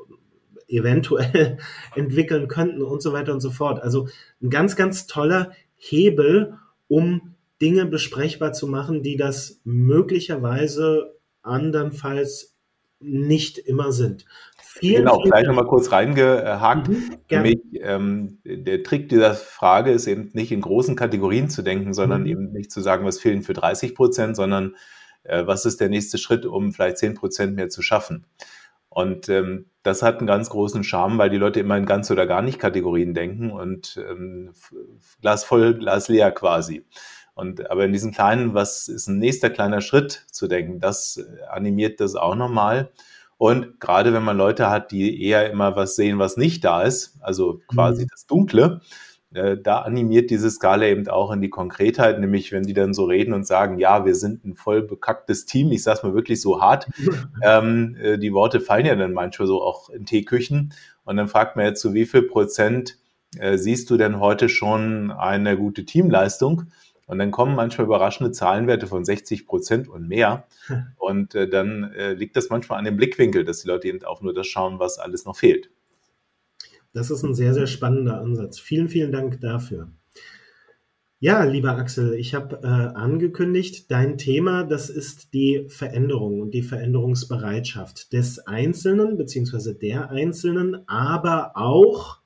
eventuell 0.68 1.56
entwickeln 1.96 2.46
könnten 2.46 2.82
und 2.82 3.00
so 3.00 3.14
weiter 3.14 3.32
und 3.32 3.40
so 3.40 3.50
fort. 3.50 3.82
Also 3.82 4.10
ein 4.42 4.50
ganz, 4.50 4.76
ganz 4.76 5.06
toller 5.06 5.52
Hebel, 5.76 6.58
um 6.86 7.34
Dinge 7.62 7.86
besprechbar 7.86 8.52
zu 8.52 8.66
machen, 8.66 9.02
die 9.02 9.16
das 9.16 9.62
möglicherweise 9.64 11.16
andernfalls 11.40 12.57
nicht 13.00 13.58
immer 13.58 13.92
sind. 13.92 14.24
Vielen, 14.60 15.04
genau, 15.04 15.14
vielen 15.14 15.32
vielleicht 15.32 15.46
nochmal 15.46 15.66
kurz 15.66 15.90
reingehakt. 15.92 16.88
Mhm, 16.88 17.16
Nämlich, 17.30 17.58
ähm, 17.80 18.38
der 18.44 18.82
Trick 18.82 19.08
dieser 19.08 19.34
Frage 19.34 19.90
ist 19.90 20.06
eben 20.06 20.30
nicht 20.34 20.52
in 20.52 20.60
großen 20.60 20.96
Kategorien 20.96 21.48
zu 21.48 21.62
denken, 21.62 21.94
sondern 21.94 22.22
mhm. 22.22 22.28
eben 22.28 22.52
nicht 22.52 22.70
zu 22.70 22.80
sagen, 22.80 23.04
was 23.04 23.18
fehlen 23.20 23.42
für 23.42 23.54
30 23.54 23.94
Prozent, 23.94 24.36
sondern 24.36 24.76
äh, 25.24 25.46
was 25.46 25.64
ist 25.64 25.80
der 25.80 25.88
nächste 25.88 26.18
Schritt, 26.18 26.46
um 26.46 26.72
vielleicht 26.72 26.98
10 26.98 27.14
Prozent 27.14 27.56
mehr 27.56 27.68
zu 27.68 27.82
schaffen. 27.82 28.26
Und 28.88 29.28
ähm, 29.28 29.66
das 29.82 30.02
hat 30.02 30.18
einen 30.18 30.26
ganz 30.26 30.50
großen 30.50 30.82
Charme, 30.82 31.18
weil 31.18 31.30
die 31.30 31.36
Leute 31.36 31.60
immer 31.60 31.76
in 31.76 31.86
ganz 31.86 32.10
oder 32.10 32.26
gar 32.26 32.42
nicht 32.42 32.58
Kategorien 32.58 33.14
denken 33.14 33.50
und 33.50 34.02
ähm, 34.08 34.52
Glas 35.20 35.44
voll, 35.44 35.74
Glas 35.74 36.08
leer 36.08 36.32
quasi. 36.32 36.84
Und 37.38 37.70
aber 37.70 37.84
in 37.84 37.92
diesen 37.92 38.10
kleinen, 38.10 38.52
was 38.52 38.88
ist 38.88 39.06
ein 39.06 39.18
nächster 39.18 39.48
kleiner 39.48 39.80
Schritt 39.80 40.24
zu 40.32 40.48
denken, 40.48 40.80
das 40.80 41.24
animiert 41.48 42.00
das 42.00 42.16
auch 42.16 42.34
nochmal. 42.34 42.90
Und 43.36 43.78
gerade 43.78 44.12
wenn 44.12 44.24
man 44.24 44.36
Leute 44.36 44.68
hat, 44.68 44.90
die 44.90 45.22
eher 45.22 45.48
immer 45.48 45.76
was 45.76 45.94
sehen, 45.94 46.18
was 46.18 46.36
nicht 46.36 46.64
da 46.64 46.82
ist, 46.82 47.16
also 47.20 47.60
quasi 47.68 48.02
mhm. 48.02 48.08
das 48.10 48.26
Dunkle, 48.26 48.80
äh, 49.32 49.56
da 49.56 49.82
animiert 49.82 50.30
diese 50.30 50.50
Skala 50.50 50.86
eben 50.86 51.06
auch 51.06 51.30
in 51.30 51.40
die 51.40 51.48
Konkretheit, 51.48 52.18
nämlich 52.18 52.50
wenn 52.50 52.64
die 52.64 52.74
dann 52.74 52.92
so 52.92 53.04
reden 53.04 53.32
und 53.32 53.46
sagen, 53.46 53.78
ja, 53.78 54.04
wir 54.04 54.16
sind 54.16 54.44
ein 54.44 54.56
voll 54.56 54.82
bekacktes 54.82 55.46
Team, 55.46 55.70
ich 55.70 55.84
sag's 55.84 56.02
mal 56.02 56.14
wirklich 56.14 56.40
so 56.40 56.60
hart, 56.60 56.88
ähm, 57.44 57.96
äh, 58.02 58.18
die 58.18 58.32
Worte 58.32 58.58
fallen 58.58 58.86
ja 58.86 58.96
dann 58.96 59.12
manchmal 59.12 59.46
so 59.46 59.62
auch 59.62 59.90
in 59.90 60.06
Teeküchen 60.06 60.72
und 61.04 61.16
dann 61.16 61.28
fragt 61.28 61.54
man 61.54 61.66
jetzt, 61.66 61.82
zu 61.82 61.94
wie 61.94 62.04
viel 62.04 62.22
Prozent 62.22 62.98
äh, 63.38 63.58
siehst 63.58 63.90
du 63.90 63.96
denn 63.96 64.18
heute 64.18 64.48
schon 64.48 65.12
eine 65.12 65.56
gute 65.56 65.84
Teamleistung? 65.84 66.64
Und 67.08 67.18
dann 67.18 67.30
kommen 67.30 67.56
manchmal 67.56 67.86
überraschende 67.86 68.32
Zahlenwerte 68.32 68.86
von 68.86 69.04
60 69.04 69.46
Prozent 69.46 69.88
und 69.88 70.06
mehr. 70.06 70.46
Und 70.98 71.34
äh, 71.34 71.48
dann 71.48 71.92
äh, 71.94 72.12
liegt 72.12 72.36
das 72.36 72.50
manchmal 72.50 72.78
an 72.78 72.84
dem 72.84 72.96
Blickwinkel, 72.96 73.44
dass 73.44 73.62
die 73.62 73.68
Leute 73.68 73.88
eben 73.88 74.04
auch 74.04 74.20
nur 74.20 74.34
das 74.34 74.46
schauen, 74.46 74.78
was 74.78 74.98
alles 74.98 75.24
noch 75.24 75.36
fehlt. 75.36 75.70
Das 76.92 77.10
ist 77.10 77.24
ein 77.24 77.34
sehr, 77.34 77.54
sehr 77.54 77.66
spannender 77.66 78.20
Ansatz. 78.20 78.58
Vielen, 78.58 78.88
vielen 78.88 79.10
Dank 79.10 79.40
dafür. 79.40 79.90
Ja, 81.20 81.42
lieber 81.44 81.76
Axel, 81.76 82.14
ich 82.14 82.34
habe 82.34 82.60
äh, 82.62 82.66
angekündigt, 82.66 83.90
dein 83.90 84.18
Thema, 84.18 84.62
das 84.62 84.88
ist 84.88 85.34
die 85.34 85.66
Veränderung 85.68 86.40
und 86.40 86.52
die 86.52 86.62
Veränderungsbereitschaft 86.62 88.12
des 88.12 88.46
Einzelnen 88.46 89.16
beziehungsweise 89.16 89.74
der 89.74 90.10
Einzelnen, 90.10 90.86
aber 90.86 91.56
auch 91.56 92.17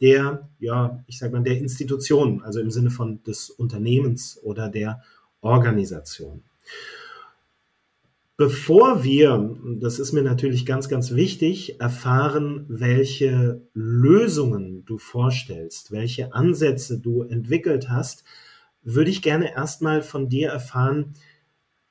der, 0.00 0.48
ja, 0.58 1.02
ich 1.06 1.18
sage 1.18 1.32
mal, 1.32 1.42
der 1.42 1.58
Institution, 1.58 2.42
also 2.42 2.60
im 2.60 2.70
Sinne 2.70 2.90
von 2.90 3.22
des 3.24 3.50
Unternehmens 3.50 4.38
oder 4.42 4.68
der 4.68 5.02
Organisation. 5.40 6.42
Bevor 8.36 9.04
wir, 9.04 9.54
das 9.80 9.98
ist 9.98 10.12
mir 10.12 10.22
natürlich 10.22 10.64
ganz, 10.64 10.88
ganz 10.88 11.14
wichtig, 11.14 11.78
erfahren, 11.78 12.64
welche 12.68 13.60
Lösungen 13.74 14.86
du 14.86 14.96
vorstellst, 14.96 15.92
welche 15.92 16.32
Ansätze 16.32 16.98
du 16.98 17.22
entwickelt 17.22 17.90
hast, 17.90 18.24
würde 18.82 19.10
ich 19.10 19.20
gerne 19.20 19.54
erstmal 19.54 20.00
von 20.00 20.30
dir 20.30 20.48
erfahren, 20.48 21.12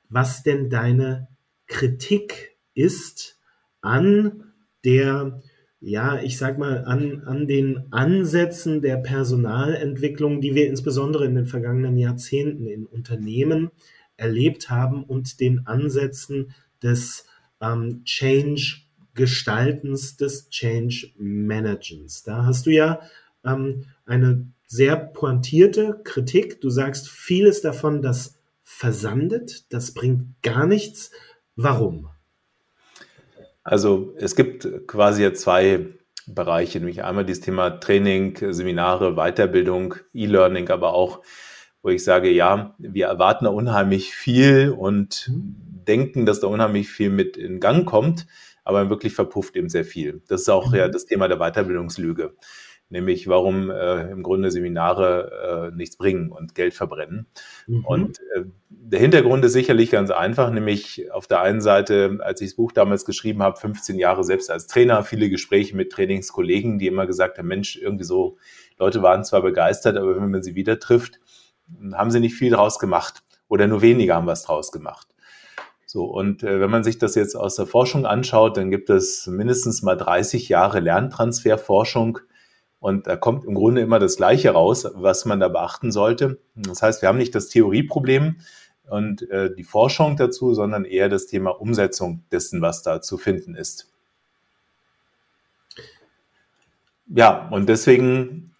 was 0.08 0.42
denn 0.42 0.70
deine 0.70 1.28
Kritik 1.68 2.56
ist 2.74 3.38
an 3.80 4.52
der 4.84 5.40
ja, 5.80 6.20
ich 6.20 6.36
sag 6.36 6.58
mal, 6.58 6.84
an, 6.84 7.22
an 7.24 7.46
den 7.46 7.90
Ansätzen 7.90 8.82
der 8.82 8.98
Personalentwicklung, 8.98 10.40
die 10.40 10.54
wir 10.54 10.68
insbesondere 10.68 11.24
in 11.24 11.34
den 11.34 11.46
vergangenen 11.46 11.96
Jahrzehnten 11.96 12.66
in 12.66 12.86
Unternehmen 12.86 13.70
erlebt 14.16 14.68
haben 14.68 15.04
und 15.04 15.40
den 15.40 15.66
Ansätzen 15.66 16.52
des 16.82 17.26
ähm, 17.60 18.02
Change 18.04 18.82
Gestaltens, 19.14 20.16
des 20.16 20.50
Change 20.50 21.08
Managens. 21.18 22.22
Da 22.22 22.44
hast 22.44 22.66
du 22.66 22.70
ja 22.70 23.00
ähm, 23.44 23.86
eine 24.04 24.46
sehr 24.66 24.96
pointierte 24.96 26.00
Kritik. 26.04 26.60
Du 26.60 26.70
sagst, 26.70 27.08
vieles 27.08 27.60
davon, 27.60 28.02
das 28.02 28.38
versandet, 28.62 29.72
das 29.72 29.92
bringt 29.92 30.42
gar 30.42 30.66
nichts. 30.66 31.10
Warum? 31.56 32.08
Also 33.62 34.14
es 34.18 34.36
gibt 34.36 34.86
quasi 34.86 35.22
ja 35.22 35.32
zwei 35.34 35.86
Bereiche, 36.26 36.78
nämlich 36.78 37.02
einmal 37.02 37.24
dieses 37.24 37.42
Thema 37.42 37.70
Training, 37.70 38.52
Seminare, 38.52 39.14
Weiterbildung, 39.16 39.96
E-Learning, 40.14 40.68
aber 40.70 40.94
auch, 40.94 41.20
wo 41.82 41.90
ich 41.90 42.04
sage, 42.04 42.30
ja, 42.30 42.74
wir 42.78 43.06
erwarten 43.06 43.46
da 43.46 43.50
unheimlich 43.50 44.14
viel 44.14 44.74
und 44.76 45.28
mhm. 45.28 45.54
denken, 45.86 46.26
dass 46.26 46.40
da 46.40 46.46
unheimlich 46.46 46.88
viel 46.88 47.10
mit 47.10 47.36
in 47.36 47.60
Gang 47.60 47.86
kommt, 47.86 48.26
aber 48.64 48.90
wirklich 48.90 49.14
verpufft 49.14 49.56
eben 49.56 49.68
sehr 49.68 49.84
viel. 49.84 50.22
Das 50.28 50.42
ist 50.42 50.48
auch 50.48 50.72
ja 50.72 50.88
mhm. 50.88 50.92
das 50.92 51.06
Thema 51.06 51.28
der 51.28 51.38
Weiterbildungslüge 51.38 52.34
nämlich 52.90 53.28
warum 53.28 53.70
äh, 53.70 54.10
im 54.10 54.22
Grunde 54.22 54.50
Seminare 54.50 55.70
äh, 55.72 55.76
nichts 55.76 55.96
bringen 55.96 56.30
und 56.30 56.54
Geld 56.54 56.74
verbrennen. 56.74 57.26
Mhm. 57.66 57.84
Und 57.84 58.18
äh, 58.34 58.44
der 58.68 59.00
Hintergrund 59.00 59.44
ist 59.44 59.52
sicherlich 59.52 59.90
ganz 59.90 60.10
einfach, 60.10 60.50
nämlich 60.50 61.10
auf 61.12 61.26
der 61.26 61.40
einen 61.40 61.60
Seite, 61.60 62.18
als 62.20 62.40
ich 62.40 62.50
das 62.50 62.56
Buch 62.56 62.72
damals 62.72 63.04
geschrieben 63.04 63.42
habe, 63.42 63.58
15 63.58 63.98
Jahre 63.98 64.24
selbst 64.24 64.50
als 64.50 64.66
Trainer, 64.66 65.04
viele 65.04 65.30
Gespräche 65.30 65.76
mit 65.76 65.92
Trainingskollegen, 65.92 66.78
die 66.78 66.88
immer 66.88 67.06
gesagt 67.06 67.38
haben, 67.38 67.48
Mensch, 67.48 67.76
irgendwie 67.76 68.04
so, 68.04 68.36
Leute 68.78 69.02
waren 69.02 69.24
zwar 69.24 69.42
begeistert, 69.42 69.96
aber 69.96 70.16
wenn 70.16 70.30
man 70.30 70.42
sie 70.42 70.54
wieder 70.54 70.78
trifft, 70.78 71.20
haben 71.92 72.10
sie 72.10 72.20
nicht 72.20 72.34
viel 72.34 72.50
draus 72.50 72.78
gemacht 72.78 73.22
oder 73.48 73.66
nur 73.66 73.82
weniger 73.82 74.16
haben 74.16 74.26
was 74.26 74.42
draus 74.42 74.72
gemacht. 74.72 75.08
So, 75.86 76.04
und 76.04 76.44
äh, 76.44 76.60
wenn 76.60 76.70
man 76.70 76.84
sich 76.84 76.98
das 76.98 77.16
jetzt 77.16 77.34
aus 77.34 77.56
der 77.56 77.66
Forschung 77.66 78.06
anschaut, 78.06 78.56
dann 78.56 78.70
gibt 78.70 78.90
es 78.90 79.26
mindestens 79.26 79.82
mal 79.82 79.96
30 79.96 80.48
Jahre 80.48 80.78
Lerntransferforschung, 80.78 82.20
und 82.80 83.06
da 83.06 83.16
kommt 83.16 83.44
im 83.44 83.54
Grunde 83.54 83.82
immer 83.82 83.98
das 83.98 84.16
Gleiche 84.16 84.50
raus, 84.50 84.86
was 84.94 85.26
man 85.26 85.38
da 85.38 85.48
beachten 85.48 85.92
sollte. 85.92 86.40
Das 86.54 86.82
heißt, 86.82 87.02
wir 87.02 87.08
haben 87.08 87.18
nicht 87.18 87.34
das 87.34 87.48
Theorieproblem 87.48 88.40
und 88.88 89.30
äh, 89.30 89.54
die 89.54 89.64
Forschung 89.64 90.16
dazu, 90.16 90.54
sondern 90.54 90.84
eher 90.84 91.08
das 91.08 91.26
Thema 91.26 91.50
Umsetzung 91.50 92.24
dessen, 92.32 92.62
was 92.62 92.82
da 92.82 93.02
zu 93.02 93.18
finden 93.18 93.54
ist. 93.54 93.92
Ja, 97.06 97.48
und 97.50 97.68
deswegen 97.68 98.54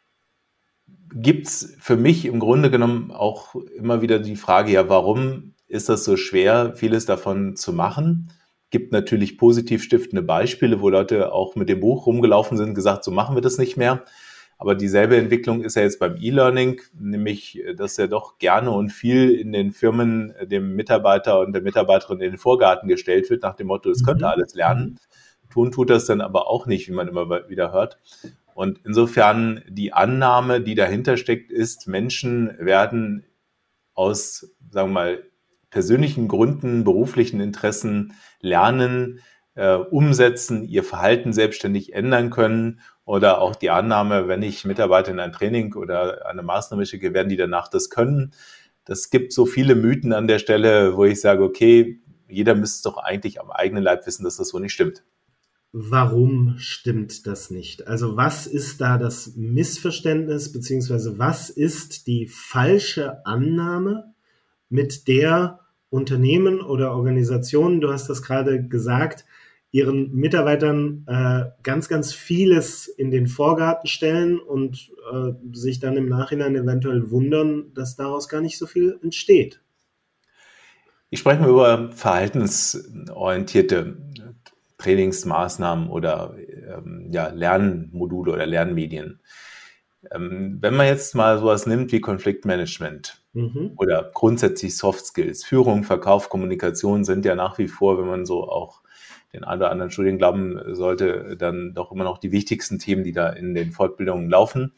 gibt 1.15 1.47
es 1.47 1.77
für 1.81 1.97
mich 1.97 2.25
im 2.27 2.41
Grunde 2.41 2.71
genommen 2.71 3.11
auch 3.11 3.55
immer 3.55 4.03
wieder 4.03 4.19
die 4.19 4.37
Frage, 4.37 4.73
ja, 4.73 4.89
warum 4.89 5.55
ist 5.67 5.89
das 5.89 6.05
so 6.05 6.17
schwer, 6.17 6.75
vieles 6.75 7.07
davon 7.07 7.57
zu 7.57 7.73
machen? 7.73 8.31
Gibt 8.71 8.93
natürlich 8.93 9.39
positiv 9.39 9.83
stiftende 9.83 10.23
Beispiele, 10.23 10.81
wo 10.81 10.89
Leute 10.89 11.33
auch 11.33 11.57
mit 11.57 11.69
dem 11.69 11.81
Buch 11.81 12.07
rumgelaufen 12.07 12.57
sind, 12.57 12.75
gesagt, 12.75 13.05
so 13.05 13.11
machen 13.11 13.37
wir 13.37 13.43
das 13.43 13.59
nicht 13.59 13.77
mehr. 13.77 14.05
Aber 14.59 14.75
dieselbe 14.75 15.17
Entwicklung 15.17 15.63
ist 15.63 15.77
ja 15.77 15.83
jetzt 15.83 15.99
beim 15.99 16.17
E-Learning, 16.21 16.83
nämlich, 16.93 17.63
dass 17.77 17.97
ja 17.97 18.07
doch 18.07 18.37
gerne 18.37 18.71
und 18.71 18.91
viel 18.91 19.31
in 19.31 19.53
den 19.53 19.73
Firmen 19.73 20.35
dem 20.43 20.77
Mitarbeiter 20.77 21.41
und 21.41 21.55
der 21.55 21.63
Mitarbeiterin 21.63 22.21
in 22.21 22.33
den 22.33 22.39
Vorgarten 22.39 22.87
gestellt 22.87 23.31
wird, 23.31 23.43
nach 23.43 23.57
dem 23.57 23.69
Motto, 23.69 23.91
es 23.91 24.05
könnte 24.05 24.27
mhm. 24.27 24.31
alles 24.33 24.55
lernen. 24.55 24.99
Tun 25.51 25.73
tut 25.73 25.89
das 25.89 26.05
dann 26.05 26.21
aber 26.21 26.49
auch 26.49 26.67
nicht, 26.67 26.89
wie 26.89 26.93
man 26.93 27.09
immer 27.09 27.49
wieder 27.49 27.73
hört. 27.73 27.99
Und 28.55 28.81
insofern 28.85 29.65
die 29.67 29.95
Annahme, 29.95 30.61
die 30.61 30.75
dahinter 30.75 31.17
steckt, 31.17 31.51
ist, 31.51 31.89
Menschen 31.89 32.55
werden 32.59 33.25
aus, 33.95 34.55
sagen 34.71 34.91
wir 34.91 34.93
mal, 34.93 35.30
persönlichen 35.71 36.29
Gründen, 36.29 36.85
beruflichen 36.85 37.41
Interessen 37.41 38.15
lernen, 38.41 39.21
äh, 39.55 39.75
umsetzen, 39.75 40.65
ihr 40.65 40.85
Verhalten 40.85 41.33
selbstständig 41.33 41.93
ändern 41.93 42.31
können 42.31 42.81
oder 43.05 43.41
auch 43.41 43.57
die 43.57 43.71
Annahme, 43.71 44.29
wenn 44.29 44.43
ich 44.43 44.65
Mitarbeiter 44.65 45.11
in 45.11 45.21
ein 45.21 45.33
Training 45.33 45.75
oder 45.75 46.27
eine 46.27 46.43
Maßnahme 46.43 46.87
schicke, 46.87 47.15
werden 47.15 47.29
die 47.29 47.37
danach 47.37 47.69
das 47.69 47.91
können. 47.91 48.33
Das 48.85 49.11
gibt 49.11 49.33
so 49.33 49.47
viele 49.47 49.75
Mythen 49.75 50.13
an 50.13 50.27
der 50.27 50.39
Stelle, 50.39 50.97
wo 50.97 51.05
ich 51.05 51.21
sage, 51.21 51.43
okay, 51.43 52.01
jeder 52.29 52.55
müsste 52.55 52.89
doch 52.89 52.99
eigentlich 52.99 53.41
am 53.41 53.51
eigenen 53.51 53.83
Leib 53.83 54.07
wissen, 54.07 54.25
dass 54.25 54.37
das 54.37 54.49
so 54.49 54.59
nicht 54.59 54.73
stimmt. 54.73 55.05
Warum 55.73 56.57
stimmt 56.59 57.27
das 57.29 57.51
nicht? 57.51 57.87
Also 57.87 58.17
was 58.17 58.49
ist 58.49 58.81
da 58.81 58.99
das 58.99 59.35
Missverständnis, 59.37 60.53
beziehungsweise 60.53 61.19
was 61.19 61.49
ist 61.49 62.09
die 62.09 62.27
falsche 62.27 63.25
Annahme, 63.25 64.15
mit 64.71 65.09
der 65.09 65.61
Unternehmen 65.91 66.61
oder 66.61 66.95
Organisationen, 66.95 67.81
du 67.81 67.93
hast 67.93 68.09
das 68.09 68.23
gerade 68.23 68.67
gesagt, 68.67 69.25
ihren 69.73 70.15
Mitarbeitern 70.15 71.05
äh, 71.07 71.45
ganz, 71.63 71.89
ganz 71.89 72.13
vieles 72.13 72.89
in 72.89 73.11
den 73.11 73.29
Vorgarten 73.29 73.87
stellen 73.87 74.39
und 74.39 74.91
äh, 75.13 75.33
sich 75.53 75.79
dann 75.79 75.97
im 75.97 76.09
Nachhinein 76.09 76.57
eventuell 76.57 77.11
wundern, 77.11 77.73
dass 77.75 77.97
daraus 77.97 78.29
gar 78.29 78.41
nicht 78.41 78.59
so 78.59 78.67
viel 78.67 78.99
entsteht. 79.03 79.61
Ich 81.11 81.21
spreche 81.21 81.41
mal 81.41 81.51
über 81.51 81.91
verhaltensorientierte 81.93 83.97
Trainingsmaßnahmen 84.79 85.89
oder 85.89 86.37
ähm, 86.39 87.09
ja, 87.11 87.29
Lernmodule 87.29 88.33
oder 88.33 88.47
Lernmedien. 88.47 89.21
Ähm, 90.11 90.59
wenn 90.61 90.75
man 90.75 90.87
jetzt 90.87 91.15
mal 91.15 91.39
sowas 91.39 91.67
nimmt 91.67 91.93
wie 91.93 92.01
Konfliktmanagement 92.01 93.23
mhm. 93.33 93.73
oder 93.77 94.11
grundsätzlich 94.15 94.77
Soft 94.77 95.05
Skills, 95.05 95.45
Führung, 95.45 95.85
Verkauf, 95.85 96.29
Kommunikation 96.29 97.05
sind 97.05 97.25
ja 97.25 97.35
nach 97.35 97.59
wie 97.59 97.69
vor, 97.69 97.99
wenn 97.99 98.07
man 98.07 98.25
so 98.25 98.49
auch 98.49 98.83
den 99.33 99.45
einen 99.45 99.61
oder 99.61 99.71
anderen 99.71 99.91
Studien 99.91 100.19
glauben 100.19 100.61
sollte, 100.75 101.37
dann 101.37 101.75
doch 101.75 101.93
immer 101.93 102.05
noch 102.05 102.19
die 102.19 102.33
wichtigsten 102.33 102.79
Themen, 102.79 103.05
die 103.05 103.13
da 103.13 103.29
in 103.31 103.55
den 103.55 103.71
Fortbildungen 103.71 104.29
laufen. 104.29 104.73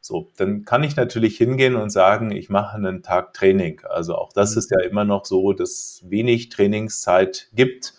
So, 0.00 0.30
dann 0.36 0.64
kann 0.64 0.84
ich 0.84 0.94
natürlich 0.94 1.36
hingehen 1.36 1.74
und 1.74 1.90
sagen, 1.90 2.30
ich 2.30 2.48
mache 2.48 2.76
einen 2.76 3.02
Tag 3.02 3.34
Training. 3.34 3.80
Also 3.88 4.14
auch 4.14 4.32
das 4.32 4.52
mhm. 4.52 4.58
ist 4.58 4.70
ja 4.70 4.86
immer 4.86 5.04
noch 5.04 5.24
so, 5.24 5.52
dass 5.52 6.04
wenig 6.06 6.50
Trainingszeit 6.50 7.48
gibt 7.54 7.94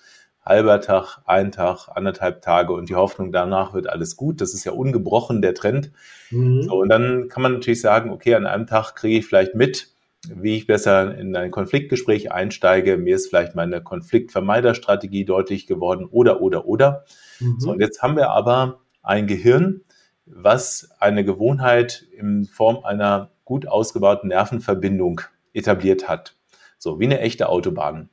halber 0.47 0.81
Tag, 0.81 1.19
ein 1.25 1.51
Tag, 1.51 1.89
anderthalb 1.93 2.41
Tage 2.41 2.73
und 2.73 2.89
die 2.89 2.95
Hoffnung, 2.95 3.31
danach 3.31 3.73
wird 3.73 3.89
alles 3.89 4.15
gut. 4.15 4.41
Das 4.41 4.53
ist 4.53 4.63
ja 4.63 4.71
ungebrochen 4.71 5.41
der 5.41 5.53
Trend. 5.53 5.91
Mhm. 6.31 6.63
So, 6.63 6.79
und 6.79 6.89
dann 6.89 7.27
kann 7.27 7.43
man 7.43 7.53
natürlich 7.53 7.81
sagen, 7.81 8.11
okay, 8.11 8.35
an 8.35 8.45
einem 8.45 8.65
Tag 8.65 8.95
kriege 8.95 9.19
ich 9.19 9.25
vielleicht 9.25 9.55
mit, 9.55 9.89
wie 10.29 10.55
ich 10.55 10.67
besser 10.67 11.17
in 11.17 11.35
ein 11.35 11.51
Konfliktgespräch 11.51 12.31
einsteige. 12.31 12.97
Mir 12.97 13.15
ist 13.15 13.27
vielleicht 13.27 13.55
meine 13.55 13.81
Konfliktvermeiderstrategie 13.81 15.25
deutlich 15.25 15.67
geworden 15.67 16.07
oder, 16.09 16.41
oder, 16.41 16.65
oder. 16.65 17.05
Mhm. 17.39 17.59
So, 17.59 17.71
und 17.71 17.81
jetzt 17.81 18.01
haben 18.01 18.15
wir 18.15 18.29
aber 18.29 18.79
ein 19.03 19.27
Gehirn, 19.27 19.81
was 20.25 20.89
eine 20.99 21.23
Gewohnheit 21.23 22.05
in 22.11 22.45
Form 22.45 22.83
einer 22.83 23.31
gut 23.45 23.67
ausgebauten 23.67 24.29
Nervenverbindung 24.29 25.21
etabliert 25.53 26.07
hat. 26.07 26.35
So, 26.77 26.99
wie 26.99 27.05
eine 27.05 27.19
echte 27.19 27.49
Autobahn. 27.49 28.09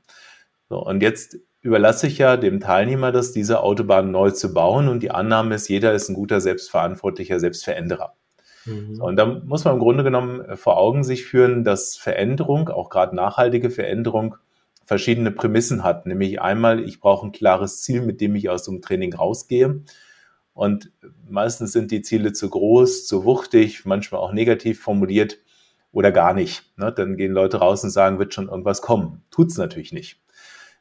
So, 0.69 0.85
und 0.85 1.03
jetzt 1.03 1.38
überlasse 1.64 2.06
ich 2.06 2.18
ja 2.18 2.37
dem 2.37 2.61
Teilnehmer 2.61 3.11
das, 3.11 3.33
diese 3.33 3.61
Autobahn 3.61 4.11
neu 4.11 4.30
zu 4.30 4.52
bauen 4.52 4.87
und 4.87 5.02
die 5.02 5.11
Annahme 5.11 5.54
ist, 5.54 5.68
jeder 5.68 5.94
ist 5.94 6.11
ein 6.11 6.14
guter, 6.14 6.42
selbstverantwortlicher 6.42 7.40
Selbstveränderer. 7.40 8.14
Mhm. 8.66 8.94
So, 8.97 9.04
und 9.04 9.16
da 9.16 9.25
muss 9.25 9.64
man 9.64 9.75
im 9.75 9.80
Grunde 9.80 10.04
genommen 10.04 10.42
äh, 10.42 10.56
vor 10.56 10.76
Augen 10.76 11.04
sich 11.04 11.25
führen, 11.25 11.64
dass 11.64 11.97
Veränderung, 11.97 12.68
auch 12.68 12.90
gerade 12.90 13.16
nachhaltige 13.16 13.71
Veränderung, 13.71 14.37
verschiedene 14.85 15.30
Prämissen 15.30 15.83
hat. 15.83 16.04
Nämlich 16.04 16.42
einmal, 16.42 16.80
ich 16.80 17.00
brauche 17.00 17.26
ein 17.26 17.33
klares 17.33 17.80
Ziel, 17.80 18.02
mit 18.02 18.21
dem 18.21 18.35
ich 18.35 18.50
aus 18.50 18.64
dem 18.64 18.83
Training 18.83 19.14
rausgehe. 19.14 19.83
Und 20.52 20.92
meistens 21.26 21.73
sind 21.73 21.90
die 21.90 22.02
Ziele 22.02 22.35
zu 22.35 22.50
groß, 22.50 23.06
zu 23.06 23.25
wuchtig, 23.25 23.87
manchmal 23.87 24.21
auch 24.21 24.33
negativ 24.33 24.83
formuliert 24.83 25.38
oder 25.92 26.12
gar 26.12 26.35
nicht. 26.35 26.78
Ne? 26.78 26.92
Dann 26.92 27.16
gehen 27.16 27.33
Leute 27.33 27.56
raus 27.56 27.83
und 27.85 27.90
sagen, 27.90 28.18
wird 28.18 28.35
schon 28.35 28.50
irgendwas 28.50 28.83
kommen. 28.83 29.23
Tut's 29.30 29.56
natürlich 29.56 29.92
nicht. 29.92 30.21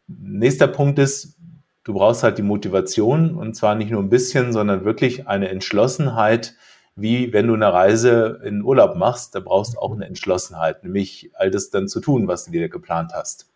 Nächster 0.07 0.67
Punkt 0.67 0.99
ist, 0.99 1.37
du 1.83 1.93
brauchst 1.93 2.23
halt 2.23 2.37
die 2.37 2.43
Motivation 2.43 3.35
und 3.35 3.55
zwar 3.55 3.75
nicht 3.75 3.91
nur 3.91 4.01
ein 4.01 4.09
bisschen, 4.09 4.53
sondern 4.53 4.85
wirklich 4.85 5.27
eine 5.27 5.49
Entschlossenheit, 5.49 6.55
wie 6.95 7.33
wenn 7.33 7.47
du 7.47 7.53
eine 7.53 7.73
Reise 7.73 8.41
in 8.43 8.61
Urlaub 8.61 8.95
machst, 8.95 9.33
da 9.35 9.39
brauchst 9.39 9.75
du 9.75 9.79
auch 9.79 9.93
eine 9.93 10.05
Entschlossenheit, 10.05 10.83
nämlich 10.83 11.31
all 11.33 11.49
das 11.49 11.69
dann 11.69 11.87
zu 11.87 11.99
tun, 11.99 12.27
was 12.27 12.45
du 12.45 12.51
dir 12.51 12.69
geplant 12.69 13.11
hast. 13.13 13.51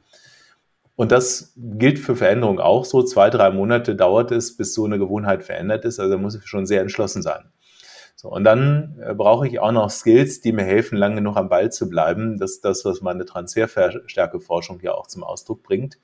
Und 0.95 1.11
das 1.11 1.53
gilt 1.55 1.99
für 1.99 2.15
Veränderung 2.15 2.59
auch 2.59 2.83
so. 2.83 3.03
Zwei, 3.03 3.29
drei 3.29 3.51
Monate 3.51 3.95
dauert 3.95 4.31
es, 4.31 4.57
bis 4.57 4.73
so 4.73 4.83
eine 4.85 4.97
Gewohnheit 4.97 5.43
verändert 5.43 5.85
ist. 5.85 5.99
Also 5.99 6.13
da 6.13 6.17
muss 6.17 6.33
ich 6.33 6.47
schon 6.47 6.65
sehr 6.65 6.81
entschlossen 6.81 7.21
sein. 7.21 7.51
So, 8.15 8.29
und 8.29 8.43
dann 8.43 8.99
äh, 8.99 9.13
brauche 9.13 9.47
ich 9.47 9.59
auch 9.59 9.71
noch 9.71 9.91
Skills, 9.91 10.41
die 10.41 10.51
mir 10.51 10.63
helfen, 10.63 10.97
lange 10.97 11.17
genug 11.17 11.37
am 11.37 11.49
Ball 11.49 11.71
zu 11.71 11.87
bleiben. 11.87 12.39
Das 12.39 12.53
ist 12.53 12.65
das, 12.65 12.83
was 12.83 13.01
meine 13.01 13.25
Transferstärkeforschung 13.25 14.79
ja 14.81 14.95
auch 14.95 15.05
zum 15.05 15.23
Ausdruck 15.23 15.61
bringt. 15.61 15.99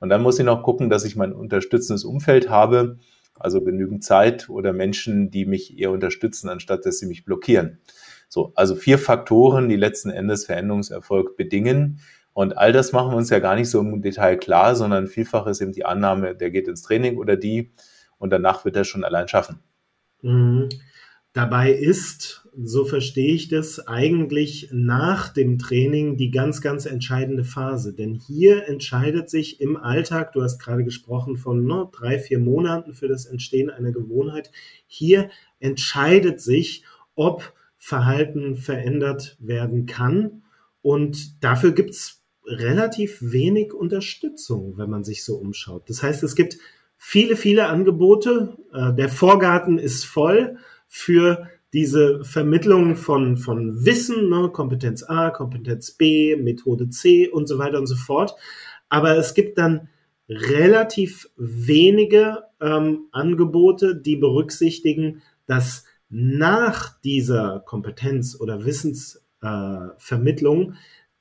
Und 0.00 0.08
dann 0.08 0.22
muss 0.22 0.38
ich 0.38 0.44
noch 0.44 0.62
gucken, 0.62 0.90
dass 0.90 1.04
ich 1.04 1.16
mein 1.16 1.32
unterstützendes 1.32 2.04
Umfeld 2.04 2.48
habe, 2.50 2.98
also 3.38 3.62
genügend 3.62 4.04
Zeit 4.04 4.48
oder 4.48 4.72
Menschen, 4.72 5.30
die 5.30 5.46
mich 5.46 5.78
eher 5.78 5.90
unterstützen, 5.90 6.48
anstatt 6.48 6.86
dass 6.86 6.98
sie 6.98 7.06
mich 7.06 7.24
blockieren. 7.24 7.78
So, 8.28 8.52
also 8.54 8.74
vier 8.74 8.98
Faktoren, 8.98 9.68
die 9.68 9.76
letzten 9.76 10.10
Endes 10.10 10.46
Veränderungserfolg 10.46 11.36
bedingen. 11.36 12.00
Und 12.32 12.58
all 12.58 12.72
das 12.72 12.92
machen 12.92 13.12
wir 13.12 13.16
uns 13.16 13.30
ja 13.30 13.38
gar 13.38 13.54
nicht 13.54 13.70
so 13.70 13.80
im 13.80 14.02
Detail 14.02 14.36
klar, 14.36 14.74
sondern 14.74 15.06
vielfach 15.06 15.46
ist 15.46 15.60
eben 15.60 15.72
die 15.72 15.84
Annahme, 15.84 16.34
der 16.34 16.50
geht 16.50 16.66
ins 16.66 16.82
Training 16.82 17.16
oder 17.16 17.36
die 17.36 17.72
und 18.18 18.30
danach 18.30 18.64
wird 18.64 18.76
er 18.76 18.84
schon 18.84 19.04
allein 19.04 19.28
schaffen. 19.28 19.60
Mhm. 20.22 20.68
Dabei 21.32 21.72
ist, 21.72 22.43
so 22.62 22.84
verstehe 22.84 23.34
ich 23.34 23.48
das, 23.48 23.86
eigentlich 23.86 24.68
nach 24.72 25.28
dem 25.28 25.58
Training 25.58 26.16
die 26.16 26.30
ganz, 26.30 26.60
ganz 26.60 26.86
entscheidende 26.86 27.44
Phase. 27.44 27.94
Denn 27.94 28.14
hier 28.14 28.68
entscheidet 28.68 29.28
sich 29.28 29.60
im 29.60 29.76
Alltag, 29.76 30.32
du 30.32 30.42
hast 30.42 30.58
gerade 30.58 30.84
gesprochen 30.84 31.36
von 31.36 31.64
ne, 31.64 31.88
drei, 31.92 32.18
vier 32.18 32.38
Monaten 32.38 32.94
für 32.94 33.08
das 33.08 33.26
Entstehen 33.26 33.70
einer 33.70 33.92
Gewohnheit, 33.92 34.50
hier 34.86 35.30
entscheidet 35.58 36.40
sich, 36.40 36.84
ob 37.14 37.52
Verhalten 37.78 38.56
verändert 38.56 39.36
werden 39.40 39.86
kann. 39.86 40.42
Und 40.80 41.42
dafür 41.42 41.72
gibt 41.72 41.90
es 41.90 42.22
relativ 42.46 43.18
wenig 43.20 43.72
Unterstützung, 43.72 44.76
wenn 44.76 44.90
man 44.90 45.04
sich 45.04 45.24
so 45.24 45.36
umschaut. 45.36 45.88
Das 45.88 46.02
heißt, 46.02 46.22
es 46.22 46.34
gibt 46.34 46.58
viele, 46.96 47.36
viele 47.36 47.66
Angebote. 47.66 48.56
Äh, 48.72 48.94
der 48.94 49.08
Vorgarten 49.08 49.78
ist 49.78 50.04
voll 50.04 50.58
für 50.88 51.48
diese 51.74 52.24
Vermittlung 52.24 52.96
von, 52.96 53.36
von 53.36 53.84
Wissen, 53.84 54.30
ne, 54.30 54.48
Kompetenz 54.52 55.02
A, 55.02 55.28
Kompetenz 55.30 55.90
B, 55.90 56.36
Methode 56.36 56.88
C 56.88 57.28
und 57.28 57.48
so 57.48 57.58
weiter 57.58 57.78
und 57.78 57.88
so 57.88 57.96
fort. 57.96 58.34
Aber 58.88 59.18
es 59.18 59.34
gibt 59.34 59.58
dann 59.58 59.88
relativ 60.28 61.28
wenige 61.36 62.44
ähm, 62.60 63.08
Angebote, 63.10 63.96
die 63.96 64.14
berücksichtigen, 64.16 65.22
dass 65.46 65.84
nach 66.08 67.00
dieser 67.00 67.64
Kompetenz- 67.66 68.38
oder 68.40 68.64
Wissensvermittlung 68.64 70.72
äh, 70.72 70.76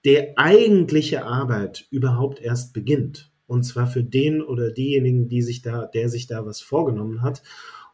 der 0.06 0.38
eigentliche 0.38 1.26
Arbeit 1.26 1.88
überhaupt 1.90 2.40
erst 2.40 2.74
beginnt. 2.74 3.32
Und 3.48 3.64
zwar 3.64 3.88
für 3.88 4.04
den 4.04 4.44
oder 4.44 4.70
diejenigen, 4.70 5.30
die 5.30 5.42
sich 5.42 5.64
da, 5.64 5.88
der 5.88 6.10
sich 6.10 6.28
da 6.28 6.46
was 6.46 6.62
vorgenommen 6.62 7.24
hat. 7.24 7.42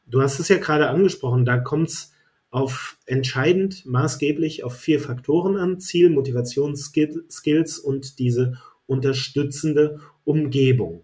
Du 0.06 0.22
hast 0.22 0.40
es 0.40 0.50
ja 0.50 0.58
gerade 0.58 0.90
angesprochen, 0.90 1.46
da 1.46 1.58
kommt 1.58 1.88
es 1.88 2.12
auf 2.52 2.98
entscheidend 3.06 3.86
maßgeblich 3.86 4.64
auf 4.64 4.76
vier 4.76 5.00
Faktoren 5.00 5.58
an: 5.58 5.80
Ziel, 5.80 6.10
Motivation, 6.10 6.76
Skills 6.76 7.80
und 7.80 8.20
diese 8.20 8.58
unterstützende 8.86 10.00
Umgebung. 10.24 11.04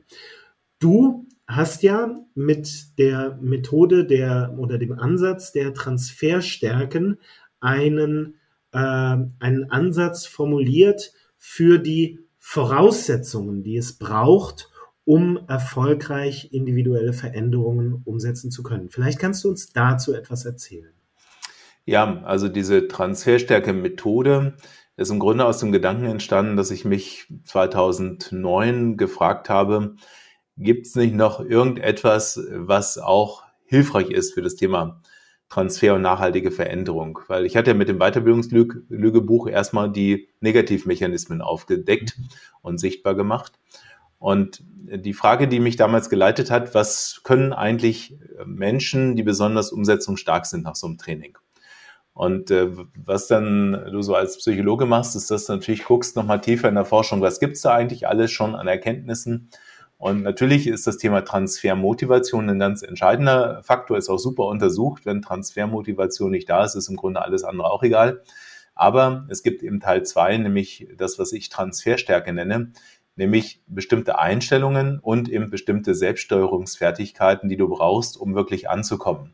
Du 0.80 1.28
hast 1.48 1.84
ja 1.84 2.16
mit 2.34 2.98
der 2.98 3.38
Methode 3.42 4.06
der 4.06 4.56
oder 4.58 4.78
dem 4.78 4.94
Ansatz 4.94 5.52
der 5.52 5.74
Transferstärken 5.74 7.20
einen, 7.60 8.36
äh, 8.72 8.78
einen 8.78 9.70
Ansatz 9.70 10.26
formuliert 10.26 11.14
für 11.38 11.78
die 11.78 12.20
Voraussetzungen, 12.40 13.64
die 13.64 13.78
es 13.78 13.94
braucht, 13.94 14.70
um 15.04 15.40
erfolgreich 15.48 16.52
individuelle 16.52 17.14
Veränderungen 17.14 18.02
umsetzen 18.06 18.50
zu 18.50 18.64
können. 18.64 18.90
Vielleicht 18.90 19.20
kannst 19.20 19.44
du 19.44 19.50
uns 19.50 19.72
dazu 19.72 20.14
etwas 20.14 20.46
erzählen. 20.46 20.95
Ja, 21.86 22.24
also 22.24 22.48
diese 22.50 22.88
Transferstärke-Methode 22.88 24.58
ist 24.98 25.12
im 25.12 25.20
Grunde 25.20 25.46
aus 25.46 25.60
dem 25.60 25.72
Gedanken 25.72 26.06
entstanden, 26.06 26.56
dass 26.58 26.72
ich 26.72 26.84
mich 26.84 27.28
2009 27.44 28.98
gefragt 28.98 29.50
habe, 29.50 29.96
gibt 30.58 30.88
es 30.88 30.96
nicht 30.96 31.14
noch 31.14 31.40
irgendetwas, 31.42 32.40
was 32.52 32.98
auch 32.98 33.44
hilfreich 33.66 34.10
ist 34.10 34.34
für 34.34 34.42
das 34.42 34.56
Thema 34.56 35.02
Transfer 35.50 35.94
und 35.96 36.02
nachhaltige 36.02 36.50
Veränderung? 36.50 37.20
Weil 37.28 37.46
ich 37.46 37.56
hatte 37.56 37.72
ja 37.72 37.78
mit 37.78 37.90
dem 37.90 38.00
Weiterbildungslügebuch 38.00 39.48
erstmal 39.48 39.92
die 39.92 40.30
Negativmechanismen 40.40 41.42
aufgedeckt 41.42 42.18
und 42.62 42.80
sichtbar 42.80 43.16
gemacht. 43.16 43.60
Und 44.18 44.64
die 44.66 45.14
Frage, 45.14 45.48
die 45.48 45.60
mich 45.60 45.76
damals 45.76 46.10
geleitet 46.10 46.50
hat, 46.50 46.74
was 46.74 47.22
können 47.24 47.54
eigentlich 47.54 48.18
Menschen, 48.46 49.16
die 49.16 49.24
besonders 49.24 49.72
umsetzungsstark 49.72 50.48
sind 50.48 50.64
nach 50.64 50.76
so 50.76 50.88
einem 50.88 50.98
Training? 50.98 51.38
Und 52.16 52.50
äh, 52.50 52.70
was 52.96 53.28
dann 53.28 53.74
du 53.92 54.02
so 54.02 54.16
als 54.16 54.38
Psychologe 54.38 54.86
machst, 54.86 55.16
ist, 55.16 55.30
dass 55.30 55.46
du 55.46 55.54
natürlich 55.54 55.84
guckst 55.84 56.16
nochmal 56.16 56.42
tiefer 56.42 56.70
in 56.70 56.76
der 56.76 56.86
Forschung, 56.86 57.22
was 57.22 57.40
gibt's 57.40 57.62
da 57.62 57.76
eigentlich 57.76 58.08
alles 58.08 58.32
schon 58.32 58.56
an 58.56 58.68
Erkenntnissen? 58.68 59.50
Und 59.98 60.24
natürlich 60.24 60.66
ist 60.66 60.88
das 60.88 60.98
Thema 60.98 61.22
Transfermotivation 61.22 62.50
ein 62.50 62.60
ganz 62.60 62.82
entscheidender 62.82 63.62
Faktor, 63.64 63.98
ist 63.98 64.10
auch 64.10 64.18
super 64.18 64.46
untersucht. 64.46 65.06
Wenn 65.06 65.22
Transfermotivation 65.22 66.32
nicht 66.32 66.50
da 66.50 66.64
ist, 66.64 66.76
ist 66.76 66.90
im 66.90 66.96
Grunde 66.96 67.22
alles 67.22 67.44
andere 67.44 67.70
auch 67.70 67.84
egal. 67.84 68.24
Aber 68.76 69.26
es 69.30 69.44
gibt 69.44 69.62
eben 69.62 69.80
Teil 69.80 70.04
zwei, 70.04 70.38
nämlich 70.38 70.88
das, 70.98 71.20
was 71.20 71.32
ich 71.32 71.50
Transferstärke 71.50 72.34
nenne 72.34 72.72
nämlich 73.16 73.62
bestimmte 73.68 74.20
Einstellungen 74.20 75.00
und 75.00 75.30
eben 75.30 75.50
bestimmte 75.50 75.96
Selbststeuerungsfertigkeiten, 75.96 77.50
die 77.50 77.58
du 77.58 77.68
brauchst, 77.70 78.18
um 78.18 78.36
wirklich 78.36 78.70
anzukommen. 78.70 79.34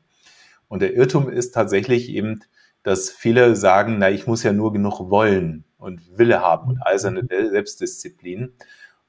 Und 0.68 0.82
der 0.82 0.94
Irrtum 0.94 1.30
ist 1.30 1.52
tatsächlich 1.52 2.10
eben, 2.10 2.42
dass 2.84 3.10
viele 3.10 3.56
sagen, 3.56 3.98
na, 4.00 4.10
ich 4.10 4.28
muss 4.28 4.44
ja 4.44 4.54
nur 4.54 4.74
genug 4.74 5.10
wollen 5.10 5.66
und 5.78 6.18
Wille 6.18 6.42
haben 6.42 6.70
und 6.70 6.80
eiserne 6.86 7.28
Selbstdisziplin. 7.30 8.54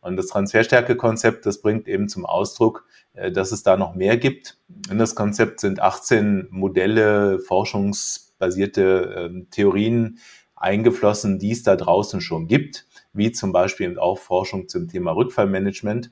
Und 0.01 0.17
das 0.17 0.27
Transferstärke-Konzept, 0.27 1.47
das 1.47 1.61
bringt 1.61 1.87
eben 1.87 2.09
zum 2.09 2.27
Ausdruck, 2.27 2.87
äh, 3.15 3.31
dass 3.31 3.53
es 3.53 3.63
da 3.63 3.77
noch 3.77 3.95
mehr 3.95 4.17
gibt. 4.17 4.59
In 4.91 4.99
das 4.99 5.15
Konzept 5.15 5.61
sind 5.61 5.81
18 5.81 6.49
Modelle, 6.51 7.39
forschungsbasierte 7.39 9.31
ähm, 9.31 9.49
Theorien 9.51 10.19
eingeflossen, 10.57 11.39
die 11.39 11.53
es 11.53 11.63
da 11.63 11.77
draußen 11.77 12.21
schon 12.21 12.47
gibt 12.47 12.87
wie 13.13 13.33
zum 13.33 13.53
Beispiel 13.53 13.99
auch 13.99 14.19
Forschung 14.19 14.69
zum 14.69 14.89
Thema 14.89 15.13
Rückfallmanagement. 15.13 16.11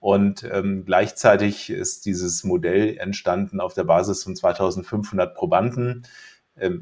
Und 0.00 0.44
ähm, 0.44 0.84
gleichzeitig 0.84 1.70
ist 1.70 2.06
dieses 2.06 2.44
Modell 2.44 2.96
entstanden 2.98 3.60
auf 3.60 3.74
der 3.74 3.84
Basis 3.84 4.22
von 4.22 4.36
2500 4.36 5.34
Probanden, 5.34 6.06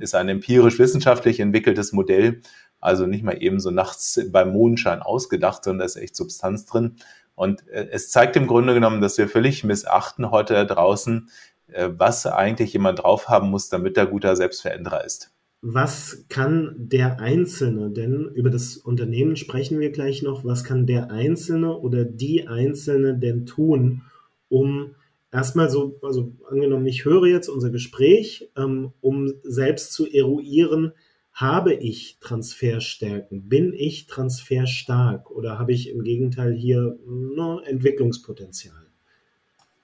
ist 0.01 0.15
ein 0.15 0.29
empirisch-wissenschaftlich 0.29 1.41
entwickeltes 1.41 1.93
Modell, 1.93 2.41
also 2.81 3.07
nicht 3.07 3.25
mal 3.25 3.43
eben 3.43 3.61
so 3.61 3.71
nachts 3.71 4.21
beim 4.31 4.53
Mondschein 4.53 5.03
ausgedacht, 5.03 5.65
sondern 5.65 5.81
da 5.81 5.85
ist 5.87 5.97
echt 5.97 6.17
Substanz 6.17 6.67
drin. 6.67 6.97
Und 7.35 7.67
äh, 7.69 7.89
es 7.91 8.11
zeigt 8.11 8.37
im 8.37 8.47
Grunde 8.47 8.75
genommen, 8.75 9.01
dass 9.01 9.19
wir 9.19 9.29
völlig 9.29 9.65
missachten 9.65 10.31
heute 10.31 10.55
da 10.55 10.65
draußen, 10.65 11.29
äh, 11.69 11.91
was 11.97 12.27
eigentlich 12.27 12.73
jemand 12.73 13.01
drauf 13.01 13.29
haben 13.29 13.51
muss, 13.51 13.69
damit 13.69 13.97
er 13.97 14.07
guter 14.07 14.37
Selbstveränderer 14.37 15.05
ist. 15.05 15.33
Was 15.62 16.27
kann 16.29 16.75
der 16.77 17.19
Einzelne, 17.19 17.91
denn 17.91 18.31
über 18.35 18.51
das 18.51 18.77
Unternehmen 18.77 19.37
sprechen 19.37 19.81
wir 19.81 19.91
gleich 19.91 20.23
noch, 20.23 20.45
was 20.45 20.65
kann 20.65 20.87
der 20.87 21.11
Einzelne 21.11 21.77
oder 21.77 22.05
die 22.05 22.47
Einzelne 22.47 23.19
denn 23.19 23.47
tun, 23.47 24.03
um 24.49 24.95
erstmal 25.37 25.68
so, 25.68 25.99
also 26.03 26.33
angenommen, 26.51 26.87
ich 26.87 27.05
höre 27.05 27.27
jetzt 27.27 27.49
unser 27.49 27.70
Gespräch, 27.70 28.51
ähm, 28.57 28.92
um 29.03 29.35
selbst 29.42 29.92
zu 29.92 30.07
eruieren, 30.07 30.92
habe 31.33 31.75
ich 31.75 32.16
Transferstärken? 32.20 33.46
Bin 33.46 33.75
ich 33.75 34.07
transferstark? 34.07 35.31
Oder 35.31 35.59
habe 35.59 35.72
ich 35.72 35.90
im 35.90 36.03
Gegenteil 36.03 36.55
hier 36.55 36.99
no, 37.07 37.61
Entwicklungspotenzial? 37.61 38.87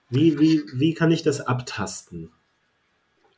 Wie, 0.08 0.38
wie, 0.40 0.62
wie 0.74 0.94
kann 0.94 1.10
ich 1.10 1.22
das 1.22 1.42
abtasten? 1.42 2.30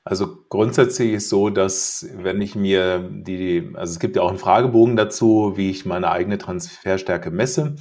Also 0.04 0.44
grundsätzlich 0.48 1.12
ist 1.12 1.28
so, 1.28 1.50
dass 1.50 2.06
wenn 2.16 2.40
ich 2.40 2.54
mir 2.54 3.10
die, 3.10 3.70
also 3.74 3.92
es 3.92 3.98
gibt 3.98 4.14
ja 4.14 4.22
auch 4.22 4.28
einen 4.28 4.38
Fragebogen 4.38 4.94
dazu, 4.94 5.54
wie 5.56 5.70
ich 5.70 5.84
meine 5.84 6.10
eigene 6.10 6.38
Transferstärke 6.38 7.32
messe. 7.32 7.74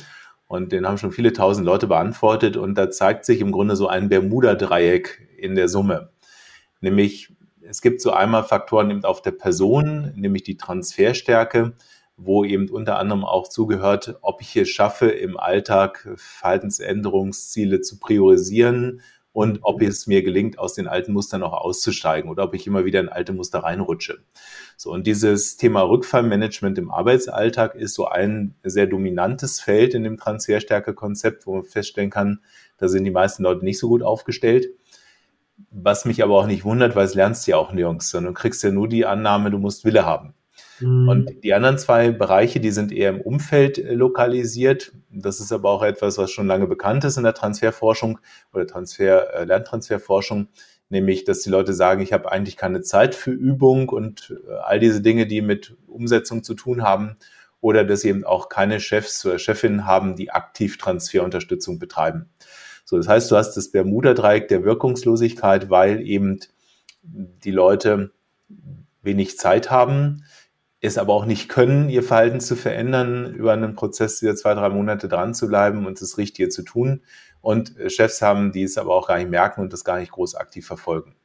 Und 0.54 0.72
den 0.72 0.88
haben 0.88 1.00
schon 1.00 1.12
viele 1.12 1.34
tausend 1.34 1.66
Leute 1.66 1.88
beantwortet. 1.88 2.58
Und 2.58 2.78
da 2.78 2.92
zeigt 2.92 3.26
sich 3.26 3.42
im 3.42 3.52
Grunde 3.52 3.76
so 3.76 3.88
ein 3.88 4.08
Bermuda-Dreieck 4.08 5.28
in 5.36 5.56
der 5.56 5.68
Summe. 5.68 6.12
Nämlich 6.80 7.34
es 7.68 7.82
gibt 7.82 8.02
so 8.02 8.12
einmal 8.12 8.44
Faktoren 8.44 8.92
eben 8.92 9.04
auf 9.04 9.24
der 9.24 9.32
Person, 9.32 10.12
nämlich 10.16 10.44
die 10.44 10.56
Transferstärke, 10.56 11.74
wo 12.18 12.46
eben 12.46 12.70
unter 12.70 13.00
anderem 13.00 13.26
auch 13.26 13.48
zugehört, 13.48 14.20
ob 14.22 14.42
ich 14.42 14.56
es 14.56 14.70
schaffe, 14.70 15.10
im 15.10 15.38
Alltag 15.38 16.08
Verhaltensänderungsziele 16.18 17.82
zu 17.82 17.98
priorisieren 17.98 19.02
und 19.34 19.60
ob 19.64 19.82
es 19.82 20.08
mir 20.08 20.22
gelingt, 20.22 20.60
aus 20.60 20.76
den 20.76 20.88
alten 20.88 21.12
Mustern 21.12 21.44
auch 21.44 21.54
auszusteigen 21.54 22.30
oder 22.30 22.44
ob 22.44 22.54
ich 22.54 22.68
immer 22.68 22.86
wieder 22.86 23.00
in 23.00 23.10
alte 23.10 23.34
Muster 23.34 23.60
reinrutsche. 23.60 24.20
So, 24.78 24.92
und 24.92 25.08
dieses 25.08 25.58
Thema 25.58 25.82
Rückfallmanagement 25.82 26.78
im 26.78 26.92
Arbeitsalltag 26.92 27.76
ist 27.76 27.96
so 27.96 28.06
ein 28.08 28.56
sehr 28.64 28.86
dominantes 28.86 29.60
Feld 29.60 29.96
in 29.96 30.04
dem 30.04 30.18
Transferstärke-Konzept, 30.18 31.48
wo 31.48 31.56
man 31.56 31.64
feststellen 31.64 32.12
kann, 32.12 32.40
da 32.78 32.88
sind 32.88 33.04
die 33.04 33.12
meisten 33.12 33.44
Leute 33.44 33.66
nicht 33.66 33.80
so 33.80 33.90
gut 33.90 34.04
aufgestellt. 34.04 34.68
Was 35.70 36.06
mich 36.06 36.24
aber 36.24 36.38
auch 36.38 36.48
nicht 36.48 36.64
wundert, 36.64 36.96
weil 36.96 37.06
es 37.06 37.16
lernst 37.16 37.48
du 37.48 37.52
ja 37.52 37.58
auch 37.58 37.74
nirgends, 37.74 38.10
sondern 38.10 38.34
du 38.34 38.40
kriegst 38.40 38.64
ja 38.64 38.72
nur 38.72 38.88
die 38.88 39.06
Annahme, 39.06 39.52
du 39.52 39.58
musst 39.58 39.86
Wille 39.86 40.06
haben. 40.06 40.34
Mhm. 40.84 41.08
Und 41.08 41.44
die 41.44 41.54
anderen 41.54 41.78
zwei 41.78 42.12
Bereiche, 42.12 42.60
die 42.60 42.72
sind 42.72 42.92
eher 42.92 43.10
im 43.10 43.22
Umfeld 43.22 43.78
äh, 43.78 43.94
lokalisiert. 43.94 44.92
Das 45.10 45.40
ist 45.40 45.52
aber 45.52 45.70
auch 45.70 45.84
etwas, 45.84 46.18
was 46.18 46.32
schon 46.32 46.48
lange 46.48 46.68
bekannt 46.68 47.04
ist 47.04 47.18
in 47.18 47.24
der 47.24 47.34
Transferforschung 47.34 48.20
oder 48.54 48.68
Transfer, 48.68 49.34
äh, 49.34 49.46
Lerntransferforschung, 49.46 50.48
nämlich, 50.90 51.24
dass 51.24 51.42
die 51.42 51.50
Leute 51.50 51.74
sagen, 51.74 52.02
ich 52.02 52.14
habe 52.14 52.32
eigentlich 52.32 52.58
keine 52.58 52.82
Zeit 52.82 53.16
für 53.16 53.32
Übung 53.32 53.90
und 53.90 54.36
äh, 54.48 54.54
all 54.64 54.80
diese 54.80 55.02
Dinge, 55.02 55.28
die 55.28 55.42
mit 55.42 55.76
Umsetzung 55.88 56.44
zu 56.44 56.54
tun 56.54 56.84
haben, 56.84 57.18
oder 57.62 57.86
dass 57.86 58.02
sie 58.02 58.10
eben 58.10 58.26
auch 58.26 58.50
keine 58.50 58.82
Chefs 58.82 59.26
oder 59.26 59.40
Chefinnen 59.40 59.86
haben, 59.86 60.18
die 60.18 60.32
aktiv 60.32 60.78
Transferunterstützung 60.78 61.80
betreiben. 61.80 62.30
So, 62.84 62.98
das 62.98 63.08
heißt, 63.08 63.32
du 63.32 63.38
hast 63.38 63.54
das 63.56 63.72
Bermuda-Dreieck 63.72 64.50
der 64.50 64.66
Wirkungslosigkeit, 64.66 65.70
weil 65.70 66.02
eben 66.02 66.42
die 67.04 67.52
Leute 67.52 68.12
wenig 69.02 69.38
Zeit 69.38 69.72
haben, 69.72 70.26
es 70.84 70.98
aber 70.98 71.14
auch 71.14 71.26
nicht 71.26 71.48
können, 71.48 71.90
ihr 71.90 72.04
Verhalten 72.04 72.42
zu 72.42 72.58
verändern, 72.58 73.34
über 73.34 73.54
einen 73.54 73.74
Prozess 73.74 74.20
dieser 74.20 74.36
zwei, 74.36 74.54
drei 74.54 74.68
Monate 74.68 75.08
dran 75.08 75.34
zu 75.34 75.48
bleiben 75.48 75.86
und 75.86 76.02
das 76.02 76.18
Richtige 76.18 76.50
zu 76.50 76.62
tun. 76.62 77.02
Und 77.40 77.74
Chefs 77.88 78.22
haben, 78.22 78.52
die 78.52 78.64
es 78.64 78.78
aber 78.78 78.94
auch 78.94 79.08
gar 79.08 79.18
nicht 79.18 79.30
merken 79.30 79.62
und 79.62 79.72
das 79.72 79.86
gar 79.86 80.00
nicht 80.00 80.12
groß 80.12 80.36
aktiv 80.36 80.68
verfolgen. 80.68 81.16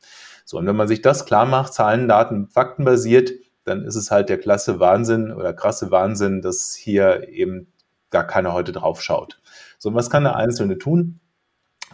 So, 0.45 0.59
und 0.59 0.67
wenn 0.67 0.77
man 0.77 0.87
sich 0.87 1.03
das 1.03 1.27
klar 1.27 1.45
macht, 1.45 1.75
Zahlen, 1.75 2.07
Daten, 2.07 2.47
Fakten 2.49 2.85
basiert, 2.85 3.33
dann 3.65 3.85
ist 3.85 3.97
es 3.97 4.13
halt 4.13 4.29
der 4.29 4.39
klasse 4.39 4.79
Wahnsinn 4.79 5.33
oder 5.33 5.53
krasse 5.53 5.91
Wahnsinn, 5.91 6.41
dass 6.41 6.75
hier 6.75 7.29
eben 7.29 7.73
gar 8.11 8.27
keiner 8.27 8.53
heute 8.53 8.71
drauf 8.71 9.03
schaut. 9.03 9.41
So, 9.79 9.89
und 9.89 9.97
was 9.97 10.09
kann 10.09 10.23
der 10.23 10.37
Einzelne 10.37 10.79
tun? 10.79 11.19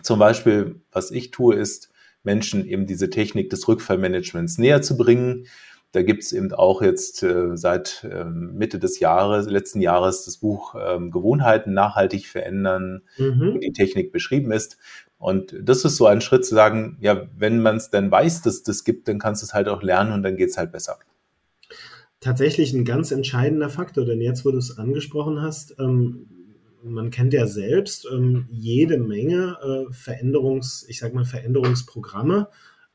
Zum 0.03 0.19
Beispiel, 0.19 0.83
was 0.93 1.11
ich 1.11 1.31
tue, 1.31 1.55
ist, 1.55 1.91
Menschen 2.23 2.67
eben 2.67 2.87
diese 2.87 3.09
Technik 3.09 3.49
des 3.51 3.67
Rückfallmanagements 3.69 4.59
näher 4.59 4.83
zu 4.83 4.97
bringen. 4.97 5.47
Da 5.95 6.03
gibt 6.03 6.25
es 6.25 6.33
eben 6.33 6.53
auch 6.53 6.83
jetzt 6.83 7.23
äh, 7.23 7.57
seit 7.57 8.03
äh, 8.03 8.25
Mitte 8.25 8.81
des 8.81 8.99
Jahres, 8.99 9.47
letzten 9.47 9.81
Jahres, 9.81 10.25
das 10.25 10.39
Buch 10.39 10.75
ähm, 10.77 11.13
Gewohnheiten 11.13 11.73
nachhaltig 11.73 12.27
verändern, 12.27 13.03
mhm. 13.17 13.53
wo 13.55 13.59
die 13.59 13.73
Technik 13.73 14.11
beschrieben 14.11 14.51
ist. 14.51 14.77
Und 15.19 15.55
das 15.63 15.85
ist 15.85 15.97
so 15.97 16.07
ein 16.07 16.21
Schritt 16.21 16.45
zu 16.45 16.57
sagen, 16.57 16.99
ja, 17.01 17.29
wenn 17.39 17.63
man 17.63 17.77
es 17.77 17.91
dann 17.91 18.11
weiß, 18.11 18.43
dass 18.43 18.65
das 18.65 18.83
gibt, 18.83 19.07
dann 19.07 19.21
kannst 19.21 19.43
du 19.43 19.47
es 19.47 19.55
halt 19.55 19.69
auch 19.69 19.85
lernen 19.85 20.11
und 20.11 20.25
dann 20.25 20.37
geht 20.37 20.51
es 20.51 20.59
halt 20.59 20.73
besser. 20.73 20.99
Tatsächlich 22.19 22.73
ein 22.73 22.85
ganz 22.85 23.13
entscheidender 23.13 23.69
Faktor, 23.69 24.05
denn 24.05 24.21
jetzt, 24.21 24.45
wo 24.45 24.51
du 24.51 24.59
es 24.59 24.77
angesprochen 24.77 25.43
hast, 25.43 25.77
ähm, 25.79 26.27
man 26.83 27.11
kennt 27.11 27.33
ja 27.35 27.47
selbst 27.47 28.05
ähm, 28.13 28.49
jede 28.51 28.99
Menge 28.99 29.59
äh, 29.63 29.93
Veränderungs, 29.93 30.85
ich 30.89 30.99
sag 30.99 31.15
mal 31.15 31.25
Veränderungsprogramme. 31.25 32.49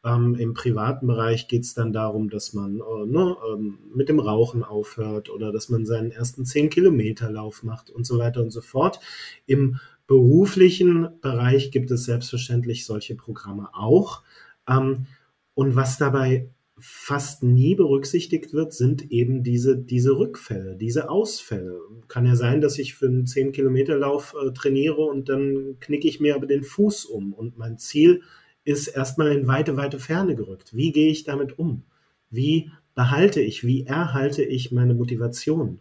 Ähm, 0.03 0.35
Im 0.35 0.53
privaten 0.53 1.07
Bereich 1.07 1.47
geht 1.49 1.63
es 1.63 1.73
dann 1.73 1.91
darum, 1.91 2.29
dass 2.29 2.53
man 2.53 2.77
äh, 2.79 3.05
ne, 3.05 3.35
ähm, 3.51 3.79
mit 3.93 4.07
dem 4.07 4.19
Rauchen 4.19 4.63
aufhört 4.63 5.29
oder 5.29 5.51
dass 5.51 5.67
man 5.67 5.85
seinen 5.85 6.11
ersten 6.11 6.43
10-Kilometer-Lauf 6.43 7.63
macht 7.63 7.89
und 7.89 8.05
so 8.05 8.17
weiter 8.17 8.41
und 8.41 8.51
so 8.51 8.61
fort. 8.61 9.01
Im 9.45 9.79
beruflichen 10.07 11.09
Bereich 11.21 11.71
gibt 11.71 11.91
es 11.91 12.05
selbstverständlich 12.05 12.85
solche 12.85 13.15
Programme 13.15 13.69
auch. 13.73 14.23
Ähm, 14.69 15.07
und 15.53 15.75
was 15.75 15.97
dabei 15.97 16.49
fast 16.79 17.43
nie 17.43 17.75
berücksichtigt 17.75 18.53
wird, 18.53 18.71
sind 18.73 19.11
eben 19.11 19.43
diese, 19.43 19.77
diese 19.77 20.17
Rückfälle, 20.17 20.77
diese 20.77 21.09
Ausfälle. 21.09 21.77
Kann 22.07 22.25
ja 22.25 22.37
sein, 22.37 22.61
dass 22.61 22.79
ich 22.79 22.95
für 22.95 23.07
einen 23.07 23.25
10-Kilometer-Lauf 23.25 24.33
äh, 24.41 24.51
trainiere 24.53 25.01
und 25.01 25.27
dann 25.27 25.75
knicke 25.81 26.07
ich 26.07 26.21
mir 26.21 26.35
aber 26.35 26.47
den 26.47 26.63
Fuß 26.63 27.03
um 27.03 27.33
und 27.33 27.57
mein 27.57 27.77
Ziel 27.77 28.21
ist 28.21 28.29
erstmal 28.65 29.31
in 29.31 29.47
weite, 29.47 29.77
weite 29.77 29.99
Ferne 29.99 30.35
gerückt. 30.35 30.75
Wie 30.75 30.91
gehe 30.91 31.11
ich 31.11 31.23
damit 31.23 31.57
um? 31.57 31.83
Wie 32.29 32.71
behalte 32.95 33.41
ich, 33.41 33.63
wie 33.63 33.85
erhalte 33.85 34.43
ich 34.43 34.71
meine 34.71 34.93
Motivation? 34.93 35.79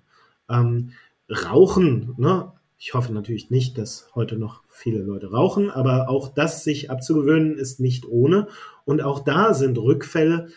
Ähm, 0.48 0.92
Rauchen, 1.30 2.14
ne? 2.16 2.52
ich 2.78 2.94
hoffe 2.94 3.12
natürlich 3.12 3.50
nicht, 3.50 3.76
dass 3.76 4.08
heute 4.14 4.36
noch 4.36 4.62
viele 4.70 5.00
Leute 5.00 5.32
rauchen, 5.32 5.70
aber 5.70 6.08
auch 6.08 6.32
das 6.32 6.62
sich 6.62 6.90
abzugewöhnen 6.90 7.58
ist 7.58 7.80
nicht 7.80 8.06
ohne. 8.06 8.46
Und 8.84 9.02
auch 9.02 9.24
da 9.24 9.52
sind 9.52 9.76
Rückfälle 9.78 10.48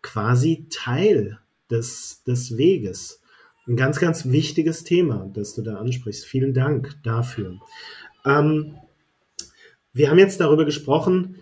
quasi 0.00 0.66
Teil 0.70 1.38
des, 1.70 2.22
des 2.24 2.56
Weges. 2.56 3.20
Ein 3.66 3.76
ganz, 3.76 4.00
ganz 4.00 4.24
wichtiges 4.30 4.82
Thema, 4.82 5.30
das 5.34 5.54
du 5.54 5.60
da 5.62 5.76
ansprichst. 5.76 6.24
Vielen 6.24 6.54
Dank 6.54 6.96
dafür. 7.02 7.60
Ähm, 8.24 8.76
wir 9.92 10.10
haben 10.10 10.18
jetzt 10.18 10.40
darüber 10.40 10.64
gesprochen, 10.64 11.36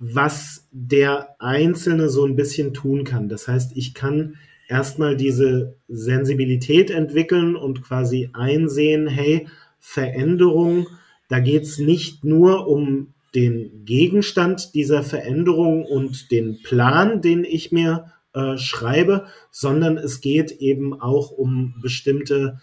was 0.00 0.66
der 0.72 1.36
Einzelne 1.38 2.08
so 2.08 2.24
ein 2.24 2.34
bisschen 2.34 2.72
tun 2.72 3.04
kann. 3.04 3.28
Das 3.28 3.46
heißt, 3.46 3.76
ich 3.76 3.92
kann 3.92 4.36
erstmal 4.66 5.14
diese 5.14 5.76
Sensibilität 5.88 6.90
entwickeln 6.90 7.54
und 7.54 7.82
quasi 7.82 8.30
einsehen, 8.32 9.06
hey, 9.06 9.46
Veränderung, 9.78 10.86
da 11.28 11.38
geht 11.38 11.64
es 11.64 11.78
nicht 11.78 12.24
nur 12.24 12.66
um 12.66 13.08
den 13.34 13.84
Gegenstand 13.84 14.74
dieser 14.74 15.02
Veränderung 15.02 15.84
und 15.84 16.30
den 16.30 16.62
Plan, 16.62 17.20
den 17.20 17.44
ich 17.44 17.70
mir 17.70 18.12
äh, 18.32 18.56
schreibe, 18.56 19.26
sondern 19.50 19.98
es 19.98 20.20
geht 20.20 20.50
eben 20.50 20.98
auch 20.98 21.30
um 21.30 21.74
bestimmte 21.82 22.58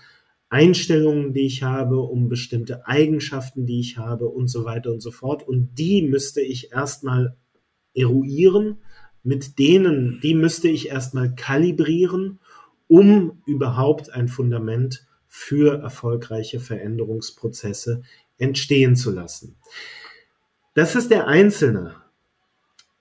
Einstellungen, 0.50 1.34
die 1.34 1.46
ich 1.46 1.64
habe, 1.64 2.00
um 2.00 2.30
bestimmte 2.30 2.88
Eigenschaften, 2.88 3.66
die 3.66 3.80
ich 3.80 3.98
habe 3.98 4.28
und 4.28 4.48
so 4.48 4.66
weiter 4.66 4.92
und 4.92 5.02
so 5.02 5.12
fort. 5.12 5.48
Und 5.48 5.78
die 5.78 6.02
müsste 6.02 6.42
ich 6.42 6.72
erstmal 6.72 7.36
eruieren, 7.94 8.78
mit 9.24 9.60
denen, 9.60 10.20
die 10.22 10.36
müsste 10.36 10.70
ich 10.70 10.88
erstmal 10.90 11.36
kalibrieren, 11.36 12.40
um 12.88 13.42
überhaupt 13.46 14.14
ein 14.14 14.30
Fundament 14.30 15.06
für 15.28 15.82
erfolgreiche 15.82 16.62
Veränderungsprozesse 16.62 18.04
entstehen 18.38 18.96
zu 18.96 19.12
lassen. 19.12 19.58
Das 20.74 20.96
ist 20.96 21.12
der 21.12 21.28
Einzelne. 21.28 21.96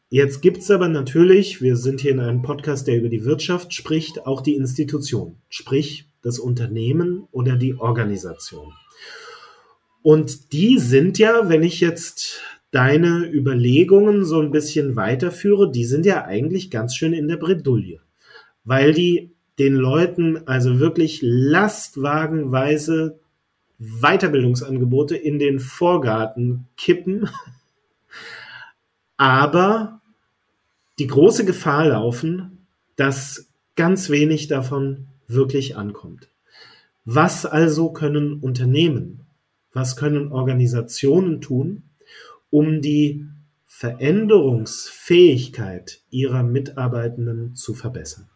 Jetzt 0.08 0.40
gibt 0.40 0.58
es 0.58 0.70
aber 0.70 0.88
natürlich, 0.88 1.60
wir 1.62 1.76
sind 1.76 2.00
hier 2.00 2.12
in 2.12 2.20
einem 2.20 2.42
Podcast, 2.42 2.86
der 2.86 2.96
über 2.96 3.08
die 3.08 3.24
Wirtschaft 3.24 3.74
spricht, 3.74 4.26
auch 4.26 4.40
die 4.40 4.54
Institution, 4.54 5.36
sprich 5.48 6.05
das 6.22 6.38
Unternehmen 6.38 7.28
oder 7.32 7.56
die 7.56 7.74
Organisation. 7.74 8.72
Und 10.02 10.52
die 10.52 10.78
sind 10.78 11.18
ja, 11.18 11.48
wenn 11.48 11.62
ich 11.62 11.80
jetzt 11.80 12.40
deine 12.70 13.28
Überlegungen 13.28 14.24
so 14.24 14.40
ein 14.40 14.50
bisschen 14.50 14.96
weiterführe, 14.96 15.70
die 15.70 15.84
sind 15.84 16.06
ja 16.06 16.24
eigentlich 16.24 16.70
ganz 16.70 16.94
schön 16.94 17.12
in 17.12 17.26
der 17.26 17.36
Bredouille, 17.36 18.00
weil 18.64 18.92
die 18.92 19.32
den 19.58 19.74
Leuten 19.74 20.46
also 20.46 20.78
wirklich 20.78 21.20
lastwagenweise 21.22 23.18
Weiterbildungsangebote 23.78 25.16
in 25.16 25.38
den 25.38 25.58
Vorgarten 25.58 26.66
kippen, 26.76 27.28
aber 29.16 30.00
die 30.98 31.06
große 31.06 31.44
Gefahr 31.44 31.88
laufen, 31.88 32.66
dass 32.96 33.48
ganz 33.76 34.08
wenig 34.10 34.48
davon 34.48 35.06
wirklich 35.28 35.76
ankommt. 35.76 36.28
Was 37.04 37.46
also 37.46 37.92
können 37.92 38.40
Unternehmen, 38.40 39.26
was 39.72 39.94
können 39.96 40.32
Organisationen 40.32 41.40
tun, 41.40 41.84
um 42.50 42.82
die 42.82 43.24
Veränderungsfähigkeit 43.66 46.00
ihrer 46.10 46.42
Mitarbeitenden 46.42 47.54
zu 47.54 47.74
verbessern? 47.74 48.28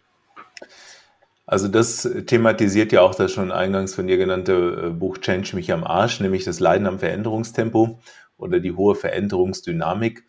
Also 1.47 1.67
das 1.67 2.09
thematisiert 2.27 2.93
ja 2.93 3.01
auch 3.01 3.17
das 3.17 3.33
schon 3.33 3.51
eingangs 3.51 3.95
von 3.95 4.07
dir 4.07 4.19
genannte 4.19 4.85
äh, 4.85 4.91
Buch 4.91 5.19
Change 5.19 5.57
mich 5.57 5.73
am 5.73 5.83
Arsch, 5.83 6.21
nämlich 6.21 6.45
das 6.45 6.61
Leiden 6.61 6.87
am 6.87 7.01
Veränderungstempo 7.01 7.99
oder 8.37 8.61
die 8.61 8.71
hohe 8.71 8.95
Veränderungsdynamik. 8.95 10.23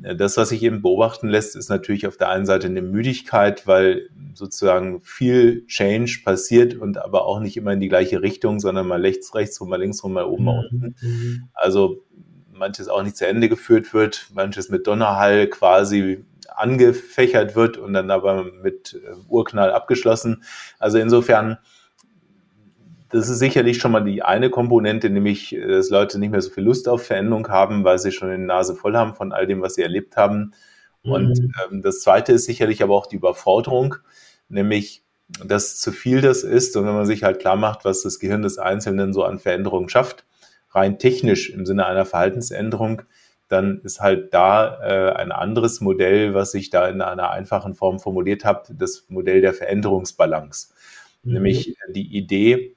Das, 0.00 0.36
was 0.36 0.50
sich 0.50 0.62
eben 0.62 0.82
beobachten 0.82 1.28
lässt, 1.28 1.56
ist 1.56 1.68
natürlich 1.68 2.06
auf 2.06 2.16
der 2.16 2.28
einen 2.28 2.46
Seite 2.46 2.68
eine 2.68 2.82
Müdigkeit, 2.82 3.66
weil 3.66 4.08
sozusagen 4.34 5.00
viel 5.02 5.66
Change 5.66 6.20
passiert 6.24 6.74
und 6.74 6.98
aber 6.98 7.26
auch 7.26 7.40
nicht 7.40 7.56
immer 7.56 7.72
in 7.72 7.80
die 7.80 7.88
gleiche 7.88 8.22
Richtung, 8.22 8.60
sondern 8.60 8.86
mal 8.86 9.00
rechts, 9.00 9.34
rechts 9.34 9.60
rum, 9.60 9.70
mal 9.70 9.80
links 9.80 10.04
rum, 10.04 10.12
mal 10.12 10.24
oben, 10.24 10.44
mal 10.44 10.68
mhm. 10.70 10.82
unten. 10.82 10.94
Mhm. 11.00 11.48
Also 11.52 12.04
manches 12.52 12.88
auch 12.88 13.02
nicht 13.02 13.16
zu 13.16 13.26
Ende 13.26 13.48
geführt 13.48 13.92
wird, 13.92 14.28
manches 14.32 14.68
mit 14.68 14.86
Donnerhall 14.86 15.48
quasi 15.48 16.24
angefächert 16.48 17.56
wird 17.56 17.76
und 17.76 17.92
dann 17.92 18.10
aber 18.10 18.44
mit 18.44 18.94
äh, 18.94 19.14
Urknall 19.28 19.72
abgeschlossen. 19.72 20.42
Also 20.78 20.98
insofern, 20.98 21.58
das 23.10 23.28
ist 23.28 23.38
sicherlich 23.38 23.78
schon 23.78 23.92
mal 23.92 24.04
die 24.04 24.22
eine 24.22 24.50
Komponente, 24.50 25.10
nämlich, 25.10 25.54
äh, 25.54 25.66
dass 25.66 25.90
Leute 25.90 26.18
nicht 26.18 26.30
mehr 26.30 26.42
so 26.42 26.50
viel 26.50 26.64
Lust 26.64 26.88
auf 26.88 27.04
Veränderung 27.04 27.48
haben, 27.48 27.84
weil 27.84 27.98
sie 27.98 28.12
schon 28.12 28.30
die 28.30 28.38
Nase 28.38 28.74
voll 28.74 28.96
haben 28.96 29.14
von 29.14 29.32
all 29.32 29.46
dem, 29.46 29.62
was 29.62 29.74
sie 29.74 29.82
erlebt 29.82 30.16
haben. 30.16 30.52
Und 31.02 31.38
mhm. 31.38 31.52
ähm, 31.70 31.82
das 31.82 32.00
zweite 32.00 32.32
ist 32.32 32.44
sicherlich 32.44 32.82
aber 32.82 32.94
auch 32.94 33.06
die 33.06 33.16
Überforderung, 33.16 33.96
nämlich, 34.48 35.02
dass 35.44 35.78
zu 35.78 35.92
viel 35.92 36.20
das 36.20 36.42
ist 36.42 36.76
und 36.76 36.86
wenn 36.86 36.94
man 36.94 37.06
sich 37.06 37.22
halt 37.22 37.38
klar 37.38 37.56
macht, 37.56 37.84
was 37.84 38.02
das 38.02 38.18
Gehirn 38.18 38.42
des 38.42 38.58
Einzelnen 38.58 39.12
so 39.12 39.24
an 39.24 39.38
Veränderungen 39.38 39.88
schafft, 39.88 40.24
rein 40.70 40.98
technisch 40.98 41.50
im 41.50 41.66
Sinne 41.66 41.86
einer 41.86 42.06
Verhaltensänderung, 42.06 43.02
dann 43.48 43.80
ist 43.82 44.00
halt 44.00 44.34
da 44.34 44.80
äh, 44.82 45.12
ein 45.14 45.32
anderes 45.32 45.80
Modell, 45.80 46.34
was 46.34 46.54
ich 46.54 46.70
da 46.70 46.88
in 46.88 47.00
einer 47.00 47.30
einfachen 47.30 47.74
Form 47.74 47.98
formuliert 47.98 48.44
habe, 48.44 48.74
das 48.74 49.06
Modell 49.08 49.40
der 49.40 49.54
Veränderungsbalance. 49.54 50.74
Mhm. 51.22 51.32
Nämlich 51.32 51.76
die 51.90 52.16
Idee, 52.16 52.76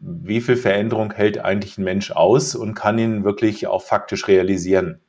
wie 0.00 0.40
viel 0.40 0.56
Veränderung 0.56 1.12
hält 1.12 1.38
eigentlich 1.38 1.78
ein 1.78 1.84
Mensch 1.84 2.10
aus 2.10 2.54
und 2.54 2.74
kann 2.74 2.98
ihn 2.98 3.24
wirklich 3.24 3.66
auch 3.66 3.82
faktisch 3.82 4.28
realisieren. 4.28 5.00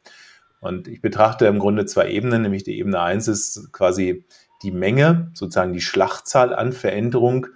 Und 0.62 0.88
ich 0.88 1.02
betrachte 1.02 1.46
im 1.46 1.60
Grunde 1.60 1.86
zwei 1.86 2.10
Ebenen, 2.10 2.42
nämlich 2.42 2.64
die 2.64 2.78
Ebene 2.78 3.00
eins 3.00 3.28
ist 3.28 3.72
quasi 3.72 4.26
die 4.62 4.72
Menge, 4.72 5.32
sozusagen 5.34 5.74
die 5.74 5.82
Schlachtzahl 5.82 6.54
an 6.54 6.74
Veränderung. 6.74 7.48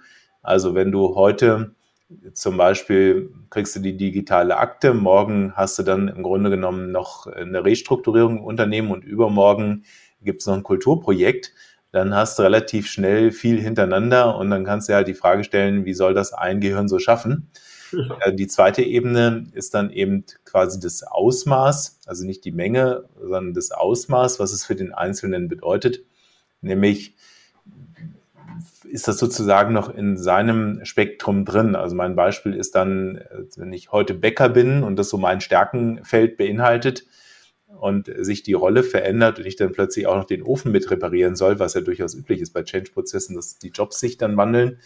Also 0.42 0.74
wenn 0.74 0.90
du 0.90 1.14
heute 1.14 1.74
zum 2.32 2.56
Beispiel 2.56 3.30
kriegst 3.50 3.76
du 3.76 3.80
die 3.80 3.96
digitale 3.96 4.56
Akte, 4.56 4.94
morgen 4.94 5.52
hast 5.54 5.78
du 5.78 5.82
dann 5.82 6.08
im 6.08 6.22
Grunde 6.22 6.50
genommen 6.50 6.92
noch 6.92 7.26
eine 7.26 7.64
Restrukturierung 7.64 8.38
im 8.38 8.44
Unternehmen 8.44 8.90
und 8.90 9.04
übermorgen 9.04 9.84
gibt 10.22 10.40
es 10.40 10.46
noch 10.46 10.54
ein 10.54 10.62
Kulturprojekt, 10.62 11.52
dann 11.94 12.12
hast 12.12 12.40
du 12.40 12.42
relativ 12.42 12.88
schnell 12.88 13.30
viel 13.30 13.60
hintereinander 13.60 14.36
und 14.36 14.50
dann 14.50 14.64
kannst 14.64 14.88
du 14.88 14.94
halt 14.94 15.06
die 15.06 15.14
Frage 15.14 15.44
stellen, 15.44 15.84
wie 15.84 15.94
soll 15.94 16.12
das 16.12 16.32
ein 16.32 16.58
Gehirn 16.58 16.88
so 16.88 16.98
schaffen? 16.98 17.50
Ja. 17.92 18.32
Die 18.32 18.48
zweite 18.48 18.82
Ebene 18.82 19.44
ist 19.52 19.74
dann 19.74 19.90
eben 19.90 20.24
quasi 20.44 20.80
das 20.80 21.04
Ausmaß, 21.04 22.00
also 22.06 22.26
nicht 22.26 22.44
die 22.44 22.50
Menge, 22.50 23.04
sondern 23.20 23.54
das 23.54 23.70
Ausmaß, 23.70 24.40
was 24.40 24.52
es 24.52 24.64
für 24.64 24.74
den 24.74 24.92
Einzelnen 24.92 25.46
bedeutet, 25.46 26.00
nämlich 26.62 27.14
ist 28.90 29.06
das 29.06 29.18
sozusagen 29.18 29.72
noch 29.72 29.88
in 29.88 30.16
seinem 30.16 30.84
Spektrum 30.84 31.44
drin. 31.44 31.76
Also 31.76 31.94
mein 31.94 32.16
Beispiel 32.16 32.54
ist 32.54 32.74
dann, 32.74 33.20
wenn 33.54 33.72
ich 33.72 33.92
heute 33.92 34.14
Bäcker 34.14 34.48
bin 34.48 34.82
und 34.82 34.96
das 34.96 35.10
so 35.10 35.16
mein 35.16 35.40
Stärkenfeld 35.40 36.36
beinhaltet 36.38 37.04
und 37.80 38.10
sich 38.18 38.42
die 38.42 38.52
Rolle 38.52 38.82
verändert 38.82 39.38
und 39.38 39.46
ich 39.46 39.56
dann 39.56 39.72
plötzlich 39.72 40.06
auch 40.06 40.16
noch 40.16 40.24
den 40.24 40.42
Ofen 40.42 40.72
mit 40.72 40.90
reparieren 40.90 41.36
soll, 41.36 41.58
was 41.58 41.74
ja 41.74 41.80
durchaus 41.80 42.14
üblich 42.14 42.40
ist 42.40 42.52
bei 42.52 42.62
Change-Prozessen, 42.62 43.34
dass 43.34 43.58
die 43.58 43.68
Jobs 43.68 44.00
sich 44.00 44.16
dann 44.16 44.36
wandeln, 44.36 44.78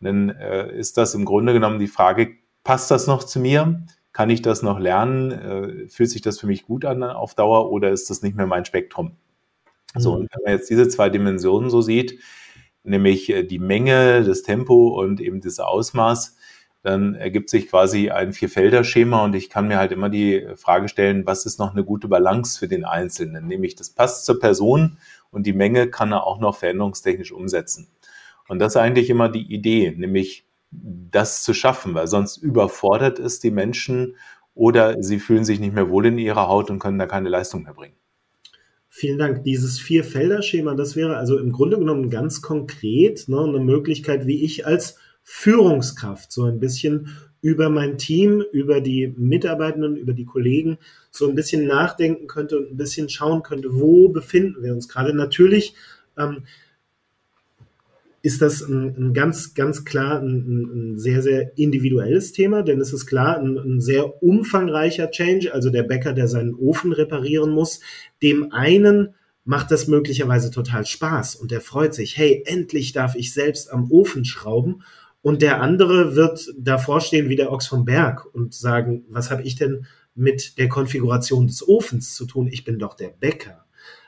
dann 0.00 0.30
äh, 0.30 0.76
ist 0.76 0.96
das 0.96 1.14
im 1.14 1.24
Grunde 1.24 1.52
genommen 1.52 1.78
die 1.78 1.86
Frage, 1.86 2.36
passt 2.64 2.90
das 2.90 3.06
noch 3.06 3.24
zu 3.24 3.40
mir? 3.40 3.82
Kann 4.12 4.30
ich 4.30 4.42
das 4.42 4.62
noch 4.62 4.78
lernen? 4.78 5.30
Äh, 5.32 5.88
fühlt 5.88 6.10
sich 6.10 6.22
das 6.22 6.38
für 6.38 6.46
mich 6.46 6.64
gut 6.64 6.84
an 6.84 7.02
auf 7.02 7.34
Dauer 7.34 7.70
oder 7.70 7.90
ist 7.90 8.10
das 8.10 8.22
nicht 8.22 8.36
mehr 8.36 8.46
mein 8.46 8.64
Spektrum? 8.64 9.16
Mhm. 9.94 10.00
So, 10.00 10.14
und 10.14 10.28
wenn 10.32 10.42
man 10.44 10.52
jetzt 10.52 10.70
diese 10.70 10.88
zwei 10.88 11.10
Dimensionen 11.10 11.70
so 11.70 11.80
sieht, 11.80 12.18
nämlich 12.82 13.30
äh, 13.30 13.42
die 13.42 13.58
Menge, 13.58 14.24
das 14.24 14.42
Tempo 14.42 14.88
und 15.00 15.20
eben 15.20 15.40
das 15.40 15.58
Ausmaß, 15.58 16.36
dann 16.86 17.16
ergibt 17.16 17.50
sich 17.50 17.68
quasi 17.68 18.10
ein 18.10 18.32
Vierfelder-Schema 18.32 19.24
und 19.24 19.34
ich 19.34 19.50
kann 19.50 19.66
mir 19.66 19.76
halt 19.76 19.90
immer 19.90 20.08
die 20.08 20.46
Frage 20.54 20.88
stellen, 20.88 21.26
was 21.26 21.44
ist 21.44 21.58
noch 21.58 21.72
eine 21.72 21.84
gute 21.84 22.06
Balance 22.06 22.58
für 22.58 22.68
den 22.68 22.84
Einzelnen? 22.84 23.48
Nämlich 23.48 23.74
das 23.74 23.90
passt 23.90 24.24
zur 24.24 24.38
Person 24.38 24.98
und 25.32 25.46
die 25.46 25.52
Menge 25.52 25.88
kann 25.88 26.12
er 26.12 26.24
auch 26.24 26.38
noch 26.38 26.56
veränderungstechnisch 26.56 27.32
umsetzen. 27.32 27.88
Und 28.46 28.60
das 28.60 28.74
ist 28.74 28.76
eigentlich 28.76 29.10
immer 29.10 29.28
die 29.28 29.52
Idee, 29.52 29.94
nämlich 29.96 30.46
das 30.70 31.42
zu 31.42 31.54
schaffen, 31.54 31.92
weil 31.94 32.06
sonst 32.06 32.36
überfordert 32.36 33.18
es 33.18 33.40
die 33.40 33.50
Menschen 33.50 34.14
oder 34.54 35.02
sie 35.02 35.18
fühlen 35.18 35.44
sich 35.44 35.58
nicht 35.58 35.74
mehr 35.74 35.90
wohl 35.90 36.06
in 36.06 36.18
ihrer 36.18 36.46
Haut 36.46 36.70
und 36.70 36.78
können 36.78 37.00
da 37.00 37.06
keine 37.06 37.28
Leistung 37.28 37.64
mehr 37.64 37.74
bringen. 37.74 37.96
Vielen 38.88 39.18
Dank. 39.18 39.42
Dieses 39.42 39.80
Vier-Felder-Schema, 39.80 40.74
das 40.74 40.94
wäre 40.94 41.16
also 41.16 41.36
im 41.36 41.50
Grunde 41.50 41.78
genommen 41.78 42.10
ganz 42.10 42.42
konkret 42.42 43.28
ne, 43.28 43.40
eine 43.40 43.58
Möglichkeit, 43.58 44.26
wie 44.28 44.44
ich 44.44 44.66
als 44.66 44.98
Führungskraft 45.28 46.30
so 46.30 46.44
ein 46.44 46.60
bisschen 46.60 47.08
über 47.40 47.68
mein 47.68 47.98
Team, 47.98 48.44
über 48.52 48.80
die 48.80 49.12
Mitarbeitenden, 49.16 49.96
über 49.96 50.12
die 50.12 50.24
Kollegen 50.24 50.78
so 51.10 51.28
ein 51.28 51.34
bisschen 51.34 51.66
nachdenken 51.66 52.28
könnte 52.28 52.56
und 52.58 52.70
ein 52.70 52.76
bisschen 52.76 53.08
schauen 53.08 53.42
könnte, 53.42 53.68
wo 53.72 54.08
befinden 54.08 54.62
wir 54.62 54.72
uns 54.72 54.88
gerade. 54.88 55.12
Natürlich 55.12 55.74
ähm, 56.16 56.44
ist 58.22 58.40
das 58.40 58.62
ein, 58.62 58.94
ein 58.96 59.14
ganz, 59.14 59.54
ganz 59.54 59.84
klar 59.84 60.20
ein, 60.20 60.92
ein, 60.94 60.98
sehr, 60.98 61.22
sehr 61.22 61.58
individuelles 61.58 62.32
Thema, 62.32 62.62
denn 62.62 62.80
es 62.80 62.92
ist 62.92 63.06
klar, 63.06 63.38
ein, 63.38 63.58
ein, 63.58 63.80
sehr 63.80 64.22
umfangreicher 64.22 65.10
Change, 65.10 65.52
also 65.52 65.70
der 65.70 65.82
Bäcker, 65.82 66.12
der 66.12 66.28
seinen 66.28 66.54
Ofen 66.54 66.92
reparieren 66.92 67.50
muss, 67.50 67.80
dem 68.22 68.52
einen 68.52 69.14
macht 69.44 69.72
das 69.72 69.88
möglicherweise 69.88 70.52
total 70.52 70.86
Spaß 70.86 71.34
und 71.34 71.50
der 71.50 71.60
freut 71.60 71.94
sich, 71.94 72.16
hey, 72.16 72.44
endlich 72.46 72.92
darf 72.92 73.16
ich 73.16 73.32
selbst 73.32 73.72
am 73.72 73.90
Ofen 73.90 74.24
schrauben 74.24 74.82
und 75.26 75.42
der 75.42 75.60
andere 75.60 76.14
wird 76.14 76.54
davor 76.56 77.00
stehen 77.00 77.28
wie 77.28 77.34
der 77.34 77.50
Ochs 77.50 77.66
vom 77.66 77.84
Berg 77.84 78.32
und 78.32 78.54
sagen, 78.54 79.04
was 79.08 79.32
habe 79.32 79.42
ich 79.42 79.56
denn 79.56 79.84
mit 80.14 80.56
der 80.56 80.68
Konfiguration 80.68 81.48
des 81.48 81.66
Ofens 81.66 82.14
zu 82.14 82.26
tun? 82.26 82.46
Ich 82.46 82.62
bin 82.62 82.78
doch 82.78 82.94
der 82.94 83.08
Bäcker. 83.08 83.64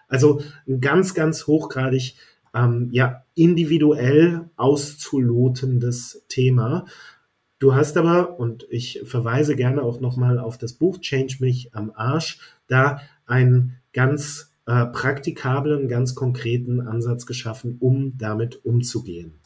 Also 0.07 0.41
ein 0.69 0.81
ganz, 0.81 1.15
ganz 1.15 1.49
hochgradig 1.49 2.15
ähm, 2.55 2.91
ja, 2.93 3.25
individuell 3.35 4.49
auszulotendes 4.55 6.25
Thema. 6.29 6.87
Du 7.59 7.75
hast 7.75 7.97
aber, 7.97 8.39
und 8.39 8.69
ich 8.71 9.01
verweise 9.03 9.57
gerne 9.57 9.83
auch 9.83 9.99
nochmal 9.99 10.39
auf 10.39 10.57
das 10.57 10.75
Buch 10.75 10.99
Change 10.99 11.39
mich 11.41 11.75
am 11.75 11.91
Arsch, 11.97 12.39
da 12.69 13.01
einen 13.27 13.75
ganz 13.93 14.53
äh, 14.67 14.87
praktikablen, 14.87 15.89
ganz 15.89 16.15
konkreten 16.15 16.81
Ansatz 16.81 17.27
geschaffen, 17.27 17.79
um 17.81 18.17
damit 18.17 18.65
umzugehen. 18.65 19.41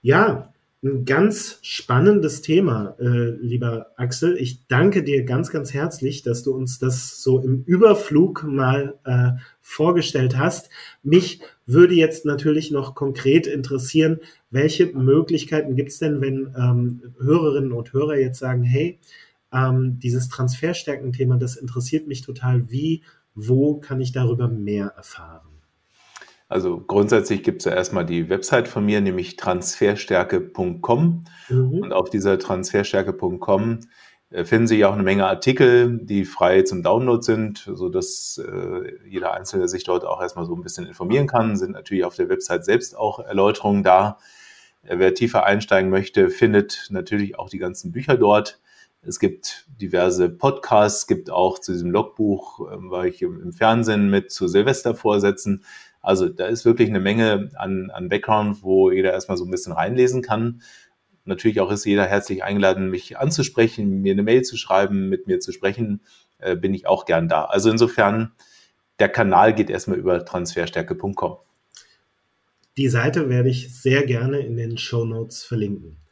Ja, 0.00 0.53
ein 0.84 1.06
ganz 1.06 1.58
spannendes 1.62 2.42
Thema, 2.42 2.94
äh, 3.00 3.30
lieber 3.40 3.92
Axel. 3.96 4.36
Ich 4.36 4.66
danke 4.66 5.02
dir 5.02 5.24
ganz, 5.24 5.50
ganz 5.50 5.72
herzlich, 5.72 6.22
dass 6.22 6.42
du 6.42 6.54
uns 6.54 6.78
das 6.78 7.22
so 7.22 7.40
im 7.40 7.62
Überflug 7.64 8.44
mal 8.44 8.98
äh, 9.04 9.32
vorgestellt 9.62 10.36
hast. 10.36 10.68
Mich 11.02 11.40
würde 11.64 11.94
jetzt 11.94 12.26
natürlich 12.26 12.70
noch 12.70 12.94
konkret 12.94 13.46
interessieren, 13.46 14.20
welche 14.50 14.86
Möglichkeiten 14.86 15.74
gibt 15.74 15.88
es 15.88 15.98
denn, 15.98 16.20
wenn 16.20 16.54
ähm, 16.56 17.14
Hörerinnen 17.18 17.72
und 17.72 17.94
Hörer 17.94 18.18
jetzt 18.18 18.38
sagen, 18.38 18.62
hey, 18.62 18.98
ähm, 19.54 19.98
dieses 20.00 20.28
Transferstärken-Thema, 20.28 21.38
das 21.38 21.56
interessiert 21.56 22.06
mich 22.06 22.20
total. 22.20 22.70
Wie, 22.70 23.02
wo 23.34 23.76
kann 23.80 24.02
ich 24.02 24.12
darüber 24.12 24.48
mehr 24.48 24.88
erfahren? 24.88 25.53
Also 26.54 26.78
grundsätzlich 26.78 27.42
gibt 27.42 27.62
es 27.62 27.64
ja 27.64 27.72
erstmal 27.72 28.06
die 28.06 28.28
Website 28.28 28.68
von 28.68 28.86
mir, 28.86 29.00
nämlich 29.00 29.34
transferstärke.com. 29.34 31.24
Mhm. 31.48 31.78
Und 31.80 31.92
auf 31.92 32.10
dieser 32.10 32.38
transferstärke.com 32.38 33.80
äh, 34.30 34.44
finden 34.44 34.68
Sie 34.68 34.84
auch 34.84 34.92
eine 34.92 35.02
Menge 35.02 35.26
Artikel, 35.26 35.98
die 36.00 36.24
frei 36.24 36.62
zum 36.62 36.84
Download 36.84 37.24
sind, 37.24 37.68
sodass 37.74 38.38
äh, 38.38 38.92
jeder 39.04 39.34
Einzelne 39.34 39.66
sich 39.66 39.82
dort 39.82 40.04
auch 40.04 40.22
erstmal 40.22 40.44
so 40.46 40.54
ein 40.54 40.62
bisschen 40.62 40.86
informieren 40.86 41.26
kann. 41.26 41.56
Sind 41.56 41.72
natürlich 41.72 42.04
auf 42.04 42.14
der 42.14 42.28
Website 42.28 42.64
selbst 42.64 42.96
auch 42.96 43.18
Erläuterungen 43.18 43.82
da. 43.82 44.18
Äh, 44.84 44.98
wer 44.98 45.12
tiefer 45.12 45.44
einsteigen 45.46 45.90
möchte, 45.90 46.30
findet 46.30 46.86
natürlich 46.90 47.36
auch 47.36 47.50
die 47.50 47.58
ganzen 47.58 47.90
Bücher 47.90 48.16
dort. 48.16 48.60
Es 49.02 49.18
gibt 49.18 49.66
diverse 49.80 50.30
Podcasts, 50.30 51.00
es 51.00 51.06
gibt 51.08 51.30
auch 51.30 51.58
zu 51.58 51.72
diesem 51.72 51.90
Logbuch, 51.90 52.60
ähm, 52.72 52.90
war 52.90 53.06
ich 53.06 53.22
im, 53.22 53.52
Fernsehen 53.52 54.08
mit 54.08 54.30
zu 54.30 54.46
Silvestervorsätzen. 54.46 55.64
Also 56.04 56.28
da 56.28 56.46
ist 56.46 56.64
wirklich 56.64 56.88
eine 56.88 57.00
Menge 57.00 57.50
an, 57.54 57.90
an 57.90 58.08
Background, 58.08 58.62
wo 58.62 58.90
jeder 58.90 59.12
erstmal 59.12 59.36
so 59.36 59.44
ein 59.44 59.50
bisschen 59.50 59.72
reinlesen 59.72 60.22
kann. 60.22 60.62
Natürlich 61.24 61.60
auch 61.60 61.70
ist 61.70 61.86
jeder 61.86 62.04
herzlich 62.04 62.44
eingeladen, 62.44 62.90
mich 62.90 63.18
anzusprechen, 63.18 64.02
mir 64.02 64.12
eine 64.12 64.22
Mail 64.22 64.42
zu 64.42 64.56
schreiben, 64.56 65.08
mit 65.08 65.26
mir 65.26 65.40
zu 65.40 65.52
sprechen, 65.52 66.02
äh, 66.38 66.54
bin 66.56 66.74
ich 66.74 66.86
auch 66.86 67.06
gern 67.06 67.28
da. 67.28 67.46
Also 67.46 67.70
insofern, 67.70 68.32
der 68.98 69.08
Kanal 69.08 69.54
geht 69.54 69.70
erstmal 69.70 69.98
über 69.98 70.24
transferstärke.com. 70.24 71.38
Die 72.76 72.88
Seite 72.88 73.28
werde 73.30 73.48
ich 73.48 73.74
sehr 73.74 74.04
gerne 74.04 74.40
in 74.40 74.56
den 74.56 74.76
Show 74.76 75.04
Notes 75.04 75.44
verlinken. 75.44 76.03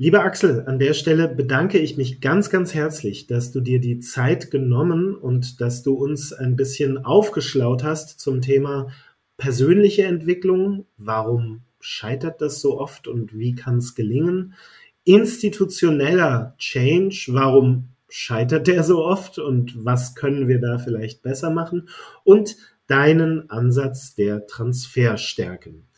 Lieber 0.00 0.22
Axel, 0.22 0.62
an 0.64 0.78
der 0.78 0.94
Stelle 0.94 1.26
bedanke 1.26 1.76
ich 1.76 1.96
mich 1.96 2.20
ganz, 2.20 2.50
ganz 2.50 2.72
herzlich, 2.72 3.26
dass 3.26 3.50
du 3.50 3.60
dir 3.60 3.80
die 3.80 3.98
Zeit 3.98 4.48
genommen 4.48 5.16
und 5.16 5.60
dass 5.60 5.82
du 5.82 5.94
uns 5.94 6.32
ein 6.32 6.54
bisschen 6.54 7.04
aufgeschlaut 7.04 7.82
hast 7.82 8.20
zum 8.20 8.40
Thema 8.40 8.92
persönliche 9.38 10.04
Entwicklung. 10.04 10.86
Warum 10.98 11.62
scheitert 11.80 12.40
das 12.40 12.60
so 12.60 12.78
oft 12.78 13.08
und 13.08 13.36
wie 13.36 13.56
kann 13.56 13.78
es 13.78 13.96
gelingen? 13.96 14.54
Institutioneller 15.02 16.54
Change, 16.58 17.24
warum 17.30 17.88
scheitert 18.08 18.68
der 18.68 18.84
so 18.84 19.04
oft 19.04 19.40
und 19.40 19.84
was 19.84 20.14
können 20.14 20.46
wir 20.46 20.60
da 20.60 20.78
vielleicht 20.78 21.22
besser 21.22 21.50
machen? 21.50 21.88
Und 22.22 22.56
deinen 22.86 23.50
Ansatz 23.50 24.14
der 24.14 24.46
Transferstärken. 24.46 25.88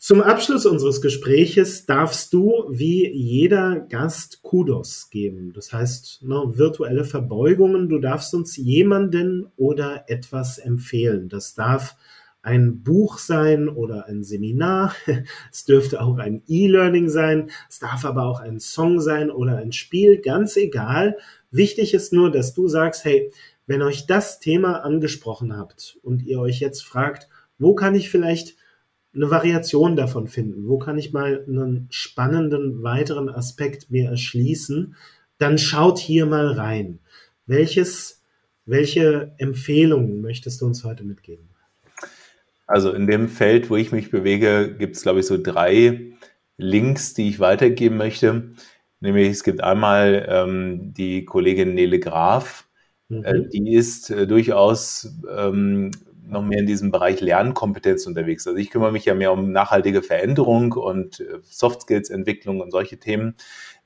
Zum 0.00 0.20
Abschluss 0.22 0.64
unseres 0.64 1.00
Gespräches 1.00 1.84
darfst 1.84 2.32
du 2.32 2.66
wie 2.70 3.10
jeder 3.10 3.80
Gast 3.80 4.42
Kudos 4.42 5.10
geben. 5.10 5.52
Das 5.52 5.72
heißt, 5.72 6.22
ne, 6.22 6.52
virtuelle 6.54 7.04
Verbeugungen. 7.04 7.88
Du 7.88 7.98
darfst 7.98 8.32
uns 8.32 8.56
jemanden 8.56 9.50
oder 9.56 10.04
etwas 10.06 10.58
empfehlen. 10.58 11.28
Das 11.28 11.56
darf 11.56 11.96
ein 12.42 12.84
Buch 12.84 13.18
sein 13.18 13.68
oder 13.68 14.06
ein 14.06 14.22
Seminar. 14.22 14.94
Es 15.52 15.64
dürfte 15.64 16.00
auch 16.00 16.18
ein 16.18 16.44
E-Learning 16.46 17.08
sein. 17.08 17.50
Es 17.68 17.80
darf 17.80 18.04
aber 18.04 18.22
auch 18.26 18.38
ein 18.38 18.60
Song 18.60 19.00
sein 19.00 19.32
oder 19.32 19.56
ein 19.56 19.72
Spiel. 19.72 20.20
Ganz 20.20 20.56
egal. 20.56 21.18
Wichtig 21.50 21.92
ist 21.92 22.12
nur, 22.12 22.30
dass 22.30 22.54
du 22.54 22.68
sagst, 22.68 23.04
hey, 23.04 23.32
wenn 23.66 23.82
euch 23.82 24.06
das 24.06 24.38
Thema 24.38 24.84
angesprochen 24.84 25.56
habt 25.56 25.98
und 26.02 26.22
ihr 26.22 26.38
euch 26.38 26.60
jetzt 26.60 26.84
fragt, 26.84 27.28
wo 27.58 27.74
kann 27.74 27.96
ich 27.96 28.10
vielleicht 28.10 28.57
eine 29.18 29.30
Variation 29.30 29.96
davon 29.96 30.28
finden? 30.28 30.68
Wo 30.68 30.78
kann 30.78 30.96
ich 30.96 31.12
mal 31.12 31.44
einen 31.46 31.88
spannenden 31.90 32.82
weiteren 32.82 33.28
Aspekt 33.28 33.90
mir 33.90 34.08
erschließen? 34.10 34.94
Dann 35.38 35.58
schaut 35.58 35.98
hier 35.98 36.26
mal 36.26 36.52
rein. 36.52 37.00
Welches, 37.46 38.22
welche 38.64 39.32
Empfehlungen 39.38 40.20
möchtest 40.20 40.60
du 40.60 40.66
uns 40.66 40.84
heute 40.84 41.04
mitgeben? 41.04 41.48
Also 42.66 42.92
in 42.92 43.06
dem 43.06 43.28
Feld, 43.28 43.70
wo 43.70 43.76
ich 43.76 43.92
mich 43.92 44.10
bewege, 44.10 44.76
gibt 44.78 44.96
es, 44.96 45.02
glaube 45.02 45.20
ich, 45.20 45.26
so 45.26 45.38
drei 45.40 46.12
Links, 46.56 47.14
die 47.14 47.28
ich 47.28 47.40
weitergeben 47.40 47.96
möchte. 47.96 48.52
Nämlich 49.00 49.30
es 49.30 49.42
gibt 49.42 49.62
einmal 49.62 50.26
ähm, 50.28 50.92
die 50.92 51.24
Kollegin 51.24 51.74
Nele 51.74 51.98
Graf, 51.98 52.68
äh, 53.10 53.14
mhm. 53.14 53.50
die 53.50 53.74
ist 53.74 54.10
äh, 54.10 54.26
durchaus 54.26 55.16
ähm, 55.34 55.90
noch 56.28 56.42
mehr 56.42 56.58
in 56.58 56.66
diesem 56.66 56.90
Bereich 56.90 57.20
Lernkompetenz 57.20 58.06
unterwegs. 58.06 58.46
Also 58.46 58.58
ich 58.58 58.70
kümmere 58.70 58.92
mich 58.92 59.04
ja 59.04 59.14
mehr 59.14 59.32
um 59.32 59.50
nachhaltige 59.52 60.02
Veränderung 60.02 60.72
und 60.72 61.20
äh, 61.20 61.38
Soft 61.42 61.82
Skills 61.82 62.10
Entwicklung 62.10 62.60
und 62.60 62.70
solche 62.70 62.98
Themen. 62.98 63.36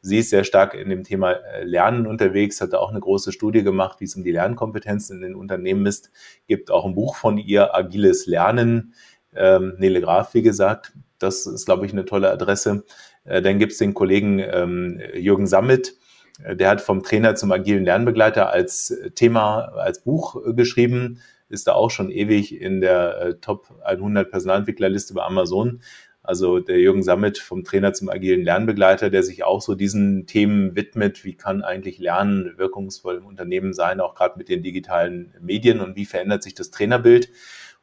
Sie 0.01 0.19
ist 0.19 0.31
sehr 0.31 0.43
stark 0.43 0.75
in 0.75 0.89
dem 0.89 1.05
Thema 1.05 1.37
Lernen 1.63 2.09
unterwegs, 2.09 2.61
hat 2.61 2.75
auch 2.75 2.91
eine 2.91 2.99
große 2.99 3.31
Studie 3.31 3.63
gemacht, 3.63 4.01
wie 4.01 4.05
es 4.05 4.17
um 4.17 4.25
die 4.25 4.33
Lernkompetenzen 4.33 5.17
in 5.17 5.23
den 5.23 5.35
Unternehmen 5.37 5.87
ist. 5.87 6.11
Gibt 6.49 6.73
auch 6.73 6.85
ein 6.85 6.97
Buch 6.97 7.15
von 7.15 7.39
ihr, 7.39 7.75
Agiles 7.77 8.27
Lernen. 8.27 8.95
Ähm, 9.35 9.75
Nele 9.79 10.01
Graf, 10.01 10.35
wie 10.35 10.43
gesagt, 10.43 10.93
das 11.21 11.47
ist, 11.47 11.67
glaube 11.67 11.87
ich, 11.87 11.93
eine 11.93 12.05
tolle 12.05 12.31
Adresse. 12.33 12.85
Äh, 13.25 13.43
dann 13.43 13.61
gibt 13.61 13.73
es 13.73 13.79
den 13.79 13.95
Kollegen 13.95 14.41
ähm, 14.41 15.01
Jürgen 15.15 15.47
Sammet, 15.47 15.95
äh, 16.43 16.57
der 16.57 16.69
hat 16.69 16.81
vom 16.81 17.03
Trainer 17.03 17.35
zum 17.35 17.53
agilen 17.53 17.85
Lernbegleiter 17.85 18.51
als 18.51 18.95
Thema, 19.15 19.73
als 19.77 20.03
Buch 20.03 20.37
geschrieben, 20.55 21.21
ist 21.53 21.67
da 21.67 21.75
auch 21.75 21.91
schon 21.91 22.11
ewig 22.11 22.61
in 22.61 22.81
der 22.81 23.21
äh, 23.21 23.35
Top 23.35 23.69
100 23.85 24.31
Personalentwicklerliste 24.31 25.15
bei 25.15 25.23
Amazon. 25.23 25.81
Also 26.25 26.61
der 26.61 26.79
Jürgen 26.79 27.03
Sammet 27.03 27.39
vom 27.39 27.65
Trainer 27.65 27.93
zum 27.93 28.09
agilen 28.09 28.43
Lernbegleiter, 28.43 29.11
der 29.11 29.23
sich 29.25 29.45
auch 29.45 29.61
so 29.61 29.75
diesen 29.75 30.27
Themen 30.27 30.77
widmet. 30.77 31.25
Wie 31.25 31.35
kann 31.35 31.63
eigentlich 31.63 31.99
Lernen 31.99 32.57
wirkungsvoll 32.57 33.17
im 33.17 33.27
Unternehmen 33.27 33.73
sein, 33.73 34.01
auch 34.01 34.15
gerade 34.15 34.39
mit 34.39 34.49
den 34.49 34.63
digitalen 34.63 35.35
Medien 35.41 35.81
und 35.81 35.97
wie 35.97 36.07
verändert 36.07 36.43
sich 36.43 36.55
das 36.55 36.71
Trainerbild? 36.71 37.31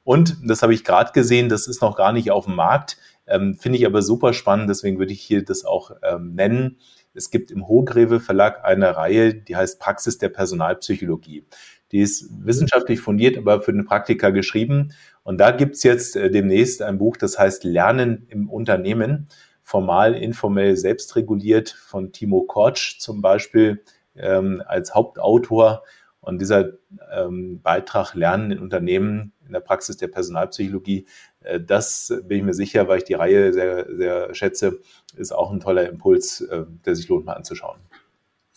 Und 0.03 0.37
das 0.43 0.63
habe 0.63 0.73
ich 0.73 0.85
gerade 0.85 1.11
gesehen, 1.11 1.49
das 1.49 1.67
ist 1.67 1.81
noch 1.81 1.97
gar 1.97 2.13
nicht 2.13 2.31
auf 2.31 2.45
dem 2.45 2.55
Markt, 2.55 2.97
ähm, 3.27 3.55
finde 3.55 3.77
ich 3.77 3.85
aber 3.85 4.01
super 4.01 4.33
spannend, 4.33 4.69
deswegen 4.69 4.97
würde 4.97 5.13
ich 5.13 5.21
hier 5.21 5.43
das 5.43 5.65
auch 5.65 5.91
ähm, 6.01 6.33
nennen. 6.33 6.77
Es 7.13 7.29
gibt 7.29 7.51
im 7.51 7.67
Hohgreve 7.67 8.19
Verlag 8.19 8.63
eine 8.63 8.95
Reihe, 8.95 9.35
die 9.35 9.55
heißt 9.55 9.79
Praxis 9.79 10.17
der 10.17 10.29
Personalpsychologie. 10.29 11.45
Die 11.91 12.01
ist 12.01 12.29
wissenschaftlich 12.45 12.99
fundiert, 12.99 13.37
aber 13.37 13.61
für 13.61 13.73
den 13.73 13.85
Praktiker 13.85 14.31
geschrieben. 14.31 14.93
Und 15.23 15.39
da 15.39 15.51
gibt's 15.51 15.83
jetzt 15.83 16.15
äh, 16.15 16.29
demnächst 16.29 16.81
ein 16.81 16.97
Buch, 16.97 17.17
das 17.17 17.39
heißt 17.39 17.63
Lernen 17.63 18.25
im 18.29 18.49
Unternehmen, 18.49 19.27
formal, 19.63 20.15
informell, 20.15 20.75
selbstreguliert 20.75 21.69
von 21.69 22.11
Timo 22.11 22.41
Kortsch 22.41 22.99
zum 22.99 23.21
Beispiel 23.21 23.83
ähm, 24.15 24.63
als 24.65 24.93
Hauptautor. 24.93 25.83
Und 26.21 26.41
dieser 26.41 26.73
ähm, 27.11 27.61
Beitrag 27.61 28.13
Lernen 28.13 28.51
in 28.51 28.59
Unternehmen 28.59 29.31
in 29.45 29.53
der 29.53 29.61
Praxis 29.61 29.97
der 29.97 30.09
Personalpsychologie, 30.09 31.07
äh, 31.41 31.59
das 31.59 32.13
bin 32.25 32.39
ich 32.39 32.43
mir 32.43 32.53
sicher, 32.53 32.87
weil 32.87 32.99
ich 32.99 33.03
die 33.05 33.13
Reihe 33.13 33.53
sehr, 33.53 33.87
sehr 33.95 34.35
schätze, 34.35 34.79
ist 35.15 35.31
auch 35.31 35.51
ein 35.51 35.59
toller 35.59 35.87
Impuls, 35.87 36.41
äh, 36.41 36.65
der 36.85 36.95
sich 36.95 37.07
lohnt 37.07 37.25
mal 37.25 37.33
anzuschauen. 37.33 37.79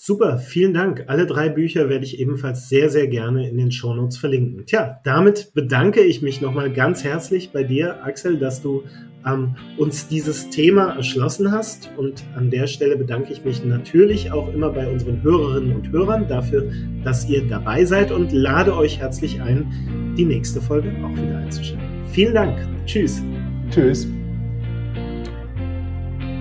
Super, 0.05 0.39
vielen 0.39 0.75
Dank. 0.75 1.05
Alle 1.07 1.27
drei 1.27 1.49
Bücher 1.49 1.89
werde 1.89 2.05
ich 2.05 2.19
ebenfalls 2.19 2.69
sehr, 2.69 2.91
sehr 2.91 3.07
gerne 3.07 3.49
in 3.49 3.57
den 3.57 3.71
Shownotes 3.71 4.17
verlinken. 4.17 4.67
Tja, 4.67 4.99
damit 5.05 5.55
bedanke 5.55 6.01
ich 6.01 6.23
mich 6.23 6.41
nochmal 6.41 6.73
ganz 6.73 7.05
herzlich 7.05 7.53
bei 7.53 7.63
dir, 7.63 8.05
Axel, 8.05 8.37
dass 8.37 8.61
du 8.61 8.83
ähm, 9.25 9.55
uns 9.77 10.09
dieses 10.09 10.51
Thema 10.51 10.97
erschlossen 10.97 11.53
hast. 11.53 11.89
Und 11.97 12.25
an 12.35 12.51
der 12.51 12.67
Stelle 12.67 12.97
bedanke 12.97 13.33
ich 13.33 13.45
mich 13.45 13.65
natürlich 13.65 14.33
auch 14.33 14.53
immer 14.53 14.71
bei 14.71 14.91
unseren 14.91 15.23
Hörerinnen 15.23 15.73
und 15.73 15.93
Hörern 15.93 16.27
dafür, 16.27 16.69
dass 17.05 17.29
ihr 17.29 17.47
dabei 17.47 17.85
seid 17.85 18.11
und 18.11 18.33
lade 18.33 18.77
euch 18.77 18.99
herzlich 18.99 19.41
ein, 19.41 20.15
die 20.19 20.25
nächste 20.25 20.61
Folge 20.61 20.93
auch 21.05 21.13
wieder 21.13 21.39
einzuschalten. 21.39 21.87
Vielen 22.11 22.35
Dank. 22.35 22.59
Tschüss. 22.87 23.23
Tschüss. 23.71 24.09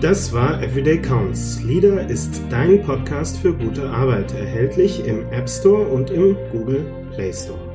Das 0.01 0.33
war 0.33 0.63
Everyday 0.63 0.99
Counts. 0.99 1.61
Leader 1.61 2.09
ist 2.09 2.41
dein 2.49 2.81
Podcast 2.81 3.37
für 3.37 3.53
gute 3.53 3.87
Arbeit, 3.87 4.33
erhältlich 4.33 5.05
im 5.05 5.31
App 5.31 5.47
Store 5.47 5.83
und 5.89 6.09
im 6.09 6.35
Google 6.51 6.83
Play 7.13 7.31
Store. 7.31 7.70